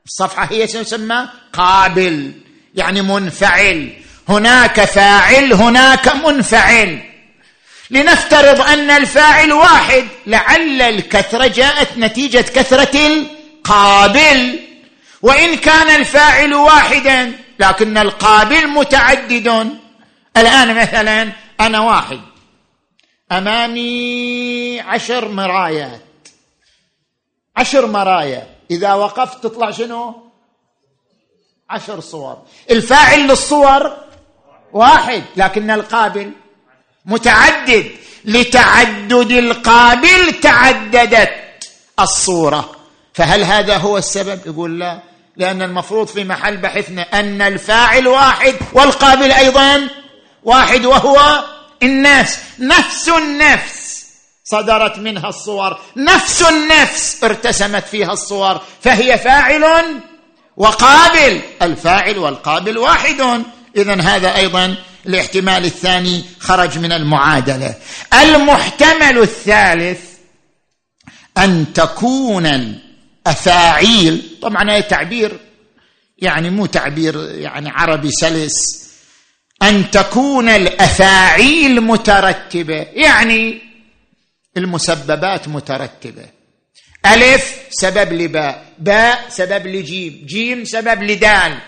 الصفحة 0.06 0.48
هي 0.50 0.66
تسمى؟ 0.66 1.28
قابل 1.52 2.32
يعني 2.74 3.02
منفعل. 3.02 3.92
هناك 4.28 4.84
فاعل 4.84 5.52
هناك 5.52 6.14
منفعل. 6.14 7.02
لنفترض 7.90 8.60
أن 8.60 8.90
الفاعل 8.90 9.52
واحد 9.52 10.04
لعل 10.26 10.82
الكثرة 10.82 11.46
جاءت 11.46 11.98
نتيجة 11.98 12.40
كثرة 12.54 13.06
القابل. 13.06 14.58
وإن 15.22 15.56
كان 15.56 15.90
الفاعل 16.00 16.54
واحدا 16.54 17.32
لكن 17.58 17.98
القابل 17.98 18.66
متعدد. 18.66 19.76
الآن 20.36 20.74
مثلا 20.74 21.32
أنا 21.60 21.80
واحد. 21.80 22.20
أمامي 23.32 24.80
عشر 24.80 25.28
مرايات. 25.28 26.00
عشر 27.56 27.86
مرايا 27.86 28.46
إذا 28.70 28.94
وقفت 28.94 29.42
تطلع 29.42 29.70
شنو؟ 29.70 30.14
عشر 31.70 32.00
صور. 32.00 32.42
الفاعل 32.70 33.28
للصور 33.28 33.96
واحد 34.72 35.22
لكن 35.36 35.70
القابل 35.70 36.32
متعدد. 37.04 37.90
لتعدد 38.24 39.30
القابل 39.30 40.40
تعددت 40.42 41.70
الصورة. 42.00 42.70
فهل 43.14 43.44
هذا 43.44 43.76
هو 43.76 43.98
السبب؟ 43.98 44.40
يقول 44.46 44.80
لا. 44.80 45.00
لأن 45.36 45.62
المفروض 45.62 46.06
في 46.06 46.24
محل 46.24 46.56
بحثنا 46.56 47.02
أن 47.02 47.42
الفاعل 47.42 48.08
واحد 48.08 48.54
والقابل 48.72 49.32
أيضا 49.32 49.88
واحد 50.44 50.84
وهو 50.84 51.44
النفس 51.82 52.38
نفس 52.58 53.08
النفس. 53.08 54.04
صدرت 54.44 54.98
منها 54.98 55.28
الصور 55.28 55.78
نفس 55.96 56.42
النفس 56.42 57.24
ارتسمت 57.24 57.84
فيها 57.84 58.12
الصور 58.12 58.60
فهي 58.80 59.18
فاعل 59.18 59.64
وقابل. 60.56 61.40
الفاعل 61.62 62.18
والقابل 62.18 62.78
واحد. 62.78 63.42
اذا 63.76 64.00
هذا 64.00 64.36
أيضا 64.36 64.76
الاحتمال 65.06 65.64
الثاني 65.64 66.24
خرج 66.40 66.78
من 66.78 66.92
المعادلة. 66.92 67.74
المحتمل 68.12 69.18
الثالث 69.18 70.00
أن 71.38 71.72
تكون 71.72 72.46
الأفاعيل 73.26 74.38
طبعا 74.42 74.70
هذا 74.70 74.80
تعبير 74.80 75.40
يعني 76.18 76.50
مو 76.50 76.66
تعبير 76.66 77.30
يعني 77.30 77.70
عربي 77.70 78.10
سلس. 78.10 78.79
أن 79.62 79.90
تكون 79.90 80.48
الافاعيل 80.48 81.80
مترتبة 81.80 82.86
يعني 82.92 83.58
المسببات 84.56 85.48
مترتبة. 85.48 86.24
ألف 87.06 87.54
سبب 87.70 88.12
لباء 88.12 88.64
باء 88.78 89.24
سبب 89.28 89.66
لجيم 89.66 90.22
جيم 90.26 90.64
سبب 90.64 91.02
لدال. 91.02 91.58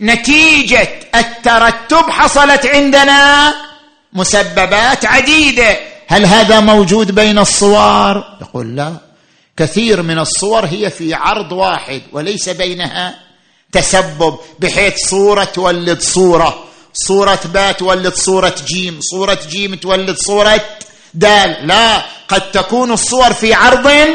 نتيجة 0.00 0.88
الترتب 1.14 2.10
حصلت 2.10 2.66
عندنا 2.66 3.54
مسببات 4.12 5.04
عديدة. 5.04 5.78
هل 6.08 6.26
هذا 6.26 6.60
موجود 6.60 7.14
بين 7.14 7.38
الصور؟ 7.38 8.24
يقول 8.40 8.76
لا. 8.76 8.92
كثير 9.56 10.02
من 10.02 10.18
الصور 10.18 10.64
هي 10.66 10.90
في 10.90 11.14
عرض 11.14 11.52
واحد 11.52 12.02
وليس 12.12 12.48
بينها 12.48 13.14
تسبب 13.72 14.38
بحيث 14.58 14.94
صورة 15.08 15.44
تولد 15.44 16.00
صورة. 16.00 16.64
صورة 16.94 17.40
باء 17.44 17.72
تولد 17.72 18.14
صورة 18.14 18.54
جيم 18.66 18.98
صورة 19.00 19.38
جيم 19.48 19.74
تولد 19.74 20.16
صورة 20.16 20.60
دال. 21.14 21.66
لا 21.66 22.02
قد 22.28 22.50
تكون 22.50 22.92
الصور 22.92 23.32
في 23.32 23.54
عرض 23.54 24.08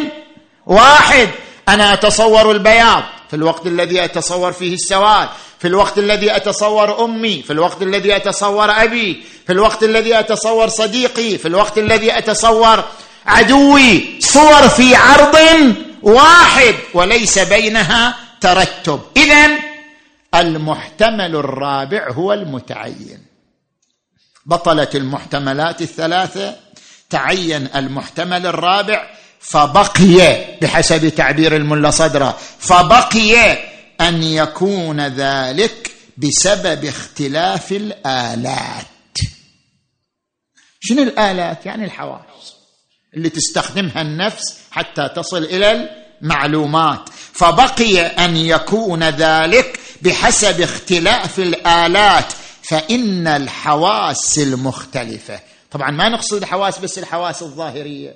واحد. 0.66 1.30
أنا 1.70 1.94
أتصور 1.94 2.52
البياض. 2.52 3.04
في 3.30 3.36
الوقت 3.36 3.68
الذي 3.68 4.04
أتصور 4.04 4.52
فيه 4.52 4.74
السواد. 4.74 5.30
في 5.60 5.68
الوقت 5.68 5.98
الذي 5.98 6.36
أتصور 6.36 7.06
أمي. 7.06 7.42
في 7.42 7.54
الوقت 7.54 7.82
الذي 7.82 8.16
أتصور 8.16 8.72
أبي. 8.72 9.24
في 9.48 9.54
الوقت 9.54 9.84
الذي 9.84 10.20
أتصور 10.20 10.68
صديقي. 10.68 11.38
في 11.38 11.48
الوقت 11.48 11.78
الذي 11.78 12.18
أتصور 12.18 12.84
عدوي. 13.26 14.20
صور 14.20 14.70
في 14.70 14.96
عرض 14.96 15.38
واحد. 16.04 16.76
وليس 16.94 17.40
بينها 17.40 18.16
ترتب. 18.42 19.02
اذا 19.18 19.67
المحتمل 20.36 21.36
الرابع 21.36 22.12
هو 22.12 22.34
المتعين. 22.34 23.26
بطلت 24.46 24.96
المحتملات 24.96 25.82
الثلاثة 25.82 26.56
تعين 27.10 27.70
المحتمل 27.76 28.46
الرابع 28.46 29.10
فبقي 29.40 30.46
بحسب 30.62 31.10
تعبير 31.10 31.56
الملا 31.56 31.90
صدرة 31.90 32.38
فبقي 32.60 33.58
أن 34.02 34.24
يكون 34.24 35.02
ذلك 35.08 35.92
بسبب 36.18 36.86
اختلاف 36.86 37.72
الآلات. 37.72 38.86
شنو 40.80 41.04
الآلات؟ 41.04 41.66
يعني 41.66 41.86
الحواس 41.86 42.56
اللي 43.14 43.30
تستخدمها 43.30 44.02
النفس 44.02 44.60
حتى 44.72 45.10
تصل 45.16 45.44
إلى 45.44 45.90
المعلومات. 46.22 47.10
فبقي 47.34 48.00
أن 48.00 48.38
يكون 48.38 49.04
ذلك 49.04 49.80
بحسب 50.02 50.62
اختلاف 50.62 51.40
الآلات 51.40 52.34
فإن 52.62 53.28
الحواس 53.28 54.40
المختلفة. 54.40 55.40
طبعا 55.72 55.92
ما 55.92 56.10
نقصد 56.10 56.38
الحواس 56.38 56.80
بس 56.80 56.98
الحواس 56.98 57.42
الظاهرية. 57.42 58.16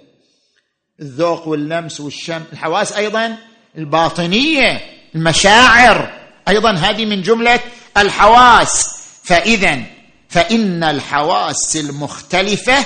الذوق 1.00 1.48
واللمس 1.48 2.00
والشم 2.00 2.44
الحواس 2.54 2.92
أيضا 2.92 3.38
الباطنية 3.78 4.82
المشاعر. 5.16 6.22
أيضا 6.48 6.72
هذه 6.72 7.06
من 7.06 7.22
جملة 7.22 7.60
الحواس. 7.98 8.90
فاذا 9.24 9.84
فإن 10.30 10.84
الحواس 10.84 11.76
المختلفة 11.76 12.86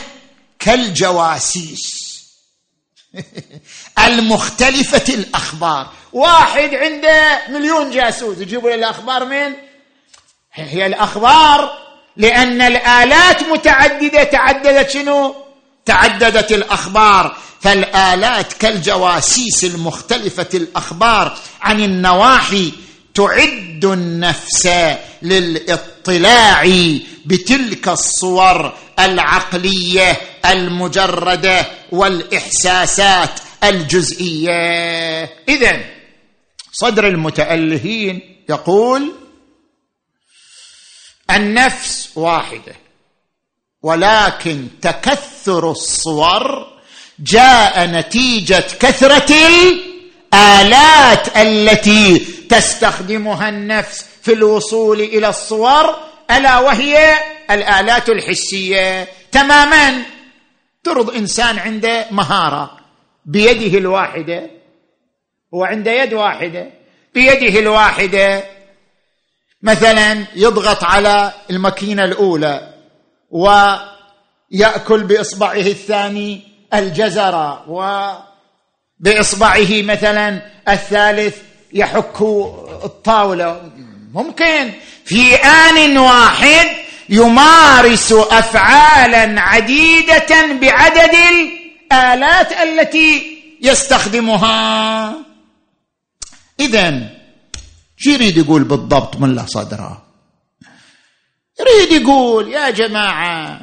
كالجواسيس. 0.60 2.06
المختلفة 4.00 5.14
الأخبار. 5.14 5.88
واحد 6.14 6.74
عنده 6.74 7.42
مليون 7.50 7.92
جاسوس. 7.92 8.38
يجيبوا 8.38 8.70
له 8.70 8.76
الأخبار 8.76 9.26
من؟ 9.26 9.54
هي 10.54 10.86
الأخبار 10.86 11.78
لأن 12.18 12.62
الآلات 12.62 13.44
متعددة. 13.44 14.24
تعددت 14.24 14.90
شنو؟ 14.90 15.36
تعددت 15.86 16.52
الأخبار. 16.52 17.38
فالآلات 17.62 18.54
كالجواسيس 18.54 19.64
المختلفة 19.64 20.50
الأخبار 20.54 21.38
عن 21.62 21.84
النواحي 21.84 22.72
تعد 23.16 23.86
النفس 23.86 24.70
للاطلاع 25.22 26.64
بتلك 27.26 27.88
الصور 27.88 28.74
العقلية 29.00 30.18
المجردة 30.46 31.66
والإحساسات 31.92 33.30
الجزئية. 33.70 35.24
اذا 35.50 35.80
صدر 36.72 37.08
المتألهين 37.08 38.44
يقول 38.50 39.12
النفس 41.32 42.10
واحدة 42.16 42.76
ولكن 43.84 44.68
تكثر 44.82 45.72
الصور 45.72 46.76
جاء 47.20 47.86
نتيجة 47.86 48.66
كثرة 48.80 49.34
الآلات 50.34 51.38
التي 51.38 52.20
تستخدمها 52.50 53.50
النفس 53.50 54.06
في 54.22 54.34
الوصول 54.34 55.02
إلى 55.02 55.30
الصور 55.30 55.96
ألا 56.32 56.60
وهي 56.60 57.16
الآلات 57.52 58.10
الحسية. 58.10 59.08
تماما. 59.32 60.04
ترض 60.84 61.16
إنسان 61.16 61.60
عنده 61.60 62.06
مهارة. 62.12 62.75
بيده 63.26 63.78
الواحدة 63.78 64.50
هو 65.54 65.64
عنده 65.64 65.92
يد 65.92 66.14
واحدة 66.14 66.72
بيده 67.14 67.60
الواحدة. 67.60 68.44
مثلا 69.62 70.26
يضغط 70.36 70.84
على 70.84 71.34
الماكينة 71.50 72.04
الأولى 72.04 72.74
ويأكل 73.30 75.04
بإصبعه 75.04 75.54
الثاني 75.54 76.42
الجزر 76.74 77.60
وبإصبعه 79.00 79.68
مثلا 79.70 80.42
الثالث 80.70 81.38
يحك 81.74 82.22
الطاولة. 82.84 83.72
ممكن. 84.14 84.72
في 85.06 85.36
آن 85.36 85.98
واحد 85.98 86.68
يمارس 87.10 88.12
افعالا 88.12 89.42
عديدة 89.42 90.46
بعدد 90.62 91.16
الآلات 91.92 92.52
التي 92.52 93.38
يستخدمها. 93.62 95.14
اذا 96.60 97.10
شو 97.98 98.10
يريد 98.10 98.38
يقول 98.38 98.64
بالضبط؟ 98.64 99.16
ملا 99.16 99.46
صدره 99.46 100.06
يريد 101.60 102.02
يقول 102.02 102.48
يا 102.48 102.70
جماعة 102.70 103.62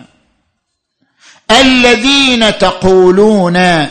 الذين 1.50 2.58
تقولون 2.58 3.86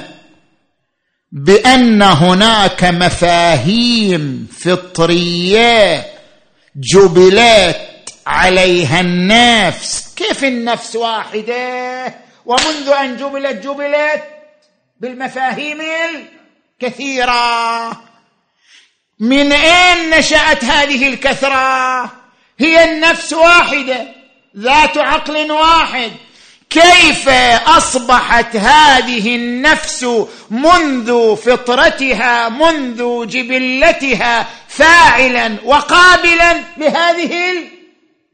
بأن 1.32 2.02
هناك 2.02 2.84
مفاهيم 2.84 4.48
فطرية 4.60 6.06
جبلت 6.76 7.78
عليها 8.28 9.00
النفس 9.00 10.14
كيف 10.16 10.44
النفس 10.44 10.96
واحدة؟ 10.96 12.16
ومنذ 12.46 12.90
أن 12.90 13.18
جبلت 13.18 13.64
جبلت 13.68 14.24
بالمفاهيم 15.00 15.82
الكثيرة. 16.82 17.92
من 19.20 19.52
أين 19.52 20.10
نشأت 20.10 20.64
هذه 20.64 21.08
الكثرة؟ 21.08 22.02
هي 22.60 22.92
النفس 22.92 23.34
واحدة 23.34 24.06
ذات 24.58 24.98
عقل 24.98 25.52
واحد. 25.52 26.12
كيف 26.70 27.30
أصبحت 27.68 28.56
هذه 28.56 29.36
النفس 29.36 30.06
منذ 30.50 31.36
فطرتها 31.36 32.50
منذ 32.50 33.28
جبلتها 33.28 34.48
فاعلا 34.68 35.58
وقابلا 35.66 36.64
لهذه 36.78 37.54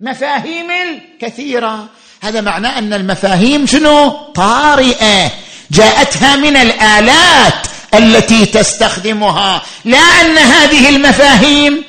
المفاهيم 0.02 0.72
الكثيرة؟ 0.72 1.90
هذا 2.22 2.42
معناه 2.42 2.78
أن 2.78 2.94
المفاهيم 2.94 3.66
شنو؟ 3.66 4.10
طارئة. 4.34 5.32
جاءتها 5.72 6.36
من 6.36 6.56
الآلات 6.56 7.68
التي 7.94 8.46
تستخدمها. 8.46 9.64
لا 9.86 9.98
أن 9.98 10.38
هذه 10.38 10.90
المفاهيم 10.90 11.84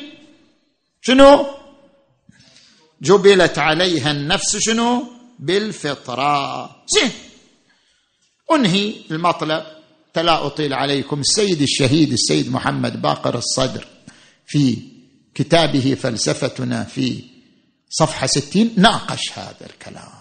شنو؟ 1.03 1.47
جبلت 3.03 3.59
عليها 3.59 4.11
النفس 4.11 4.57
شنو؟ 4.57 5.05
بالفطرة. 5.39 6.65
زين. 6.87 7.11
أنهي 8.53 8.95
المطلب. 9.11 9.65
فلا 10.15 10.47
أطيل 10.47 10.75
عليكم. 10.75 11.21
السيد 11.21 11.63
الشهيد 11.63 12.13
السيد 12.13 12.53
محمد 12.53 13.03
باقر 13.03 13.39
الصدر 13.39 13.87
في 14.47 14.79
كتابه 15.35 15.97
فلسفتنا 16.03 16.85
في 16.85 17.25
صفحة 17.91 18.27
ستين. 18.27 18.75
ناقش 18.77 19.33
هذا 19.39 19.67
الكلام. 19.71 20.18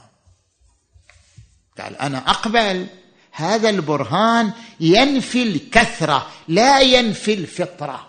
قال 1.82 1.98
أنا 1.98 2.18
أقبل. 2.18 2.88
هذا 3.32 3.70
البرهان 3.70 4.52
ينفي 4.80 5.44
الكثرة 5.44 6.28
لا 6.48 6.80
ينفي 6.80 7.34
الفطرة. 7.34 8.08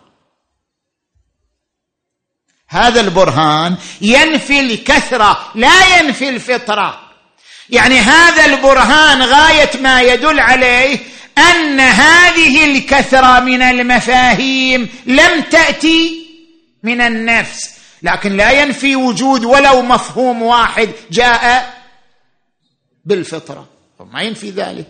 هذا 2.68 3.00
البرهان 3.00 3.76
ينفي 4.00 4.60
الكثرة 4.60 5.52
لا 5.54 5.98
ينفي 5.98 6.28
الفطرة. 6.28 7.00
يعني 7.70 7.98
هذا 7.98 8.46
البرهان 8.46 9.22
غاية 9.22 9.70
ما 9.80 10.02
يدل 10.02 10.40
عليه 10.40 10.98
أن 11.38 11.80
هذه 11.80 12.64
الكثرة 12.64 13.40
من 13.40 13.62
المفاهيم 13.62 14.88
لم 15.06 15.40
تأتي 15.40 16.26
من 16.82 17.00
النفس. 17.00 17.70
لكن 18.02 18.36
لا 18.36 18.50
ينفي 18.50 18.96
وجود 18.96 19.44
ولو 19.44 19.82
مفهوم 19.82 20.42
واحد 20.42 20.90
جاء 21.10 21.78
بالفطرة. 23.09 23.66
ما 24.12 24.22
ينفي 24.22 24.50
ذلك. 24.50 24.86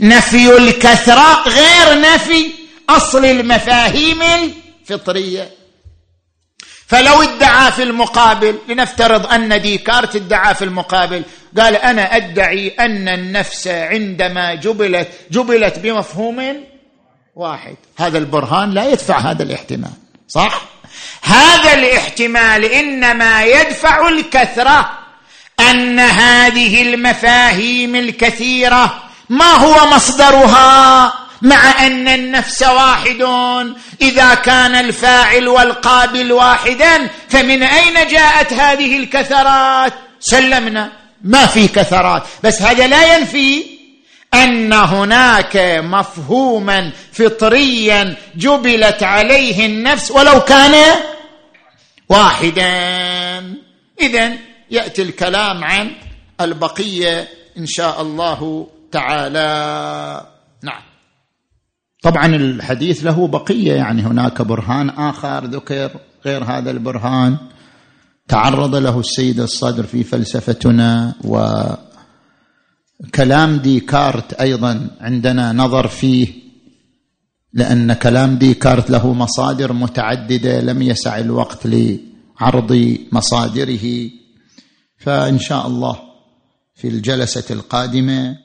نفي 0.00 0.56
الكثرة 0.56 1.48
غير 1.48 2.00
نفي 2.00 2.50
أصل 2.88 3.24
المفاهيم 3.24 4.22
الفطرية. 4.22 5.50
فلو 6.86 7.22
ادعى 7.22 7.72
في 7.72 7.82
المقابل 7.82 8.58
لنفترض 8.68 9.26
أن 9.26 9.62
ديكارت 9.62 10.16
ادعى 10.16 10.54
في 10.54 10.64
المقابل 10.64 11.22
قال 11.58 11.76
أنا 11.76 12.16
أدعي 12.16 12.68
أن 12.68 13.08
النفس 13.08 13.68
عندما 13.68 14.54
جبلت 14.54 15.08
جبلت 15.30 15.78
بمفهوم 15.78 16.64
واحد. 17.34 17.76
هذا 17.96 18.18
البرهان 18.18 18.70
لا 18.70 18.90
يدفع 18.90 19.18
هذا 19.18 19.42
الاحتمال 19.42 19.90
صح؟ 20.28 20.62
هذا 21.22 21.72
الاحتمال 21.72 22.64
إنما 22.64 23.44
يدفع 23.44 24.08
الكثرة. 24.08 25.05
أن 25.60 26.00
هذه 26.00 26.82
المفاهيم 26.82 27.96
الكثيرة 27.96 29.02
ما 29.28 29.50
هو 29.50 29.90
مصدرها 29.90 31.12
مع 31.42 31.86
أن 31.86 32.08
النفس 32.08 32.62
واحد؟ 32.62 33.22
إذا 34.02 34.34
كان 34.34 34.74
الفاعل 34.74 35.48
والقابل 35.48 36.32
واحدا 36.32 37.08
فمن 37.28 37.62
أين 37.62 38.08
جاءت 38.08 38.52
هذه 38.52 38.96
الكثرات؟ 38.96 39.92
سلمنا 40.20 40.92
ما 41.24 41.46
في 41.46 41.68
كثرات. 41.68 42.22
بس 42.44 42.62
هذا 42.62 42.86
لا 42.86 43.16
ينفي 43.16 43.64
أن 44.34 44.72
هناك 44.72 45.56
مفهوما 45.84 46.92
فطريا 47.12 48.16
جبلت 48.36 49.02
عليه 49.02 49.66
النفس 49.66 50.10
ولو 50.10 50.40
كان 50.40 50.74
واحدا. 52.08 53.54
اذا 54.00 54.32
يأتي 54.70 55.02
الكلام 55.02 55.64
عن 55.64 55.90
البقية 56.40 57.28
إن 57.58 57.66
شاء 57.66 58.02
الله 58.02 58.66
تعالى. 58.92 60.26
نعم. 60.62 60.82
طبعا 62.02 62.26
الحديث 62.26 63.04
له 63.04 63.26
بقية 63.26 63.72
يعني 63.72 64.02
هناك 64.02 64.42
برهان 64.42 64.90
آخر 64.90 65.44
ذكر 65.44 65.90
غير 66.26 66.44
هذا 66.44 66.70
البرهان. 66.70 67.36
تعرض 68.28 68.74
له 68.74 69.00
السيد 69.00 69.40
الصدر 69.40 69.86
في 69.86 70.04
فلسفتنا 70.04 71.14
وكلام 73.04 73.56
ديكارت 73.56 74.32
أيضا 74.32 74.90
عندنا 75.00 75.52
نظر 75.52 75.88
فيه 75.88 76.46
لأن 77.52 77.92
كلام 77.92 78.36
ديكارت 78.36 78.90
له 78.90 79.12
مصادر 79.12 79.72
متعددة 79.72 80.60
لم 80.60 80.82
يسع 80.82 81.18
الوقت 81.18 81.66
لعرض 81.66 82.98
مصادره. 83.12 84.10
فإن 84.98 85.38
شاء 85.38 85.66
الله 85.66 85.98
في 86.74 86.88
الجلسة 86.88 87.54
القادمة 87.54 88.36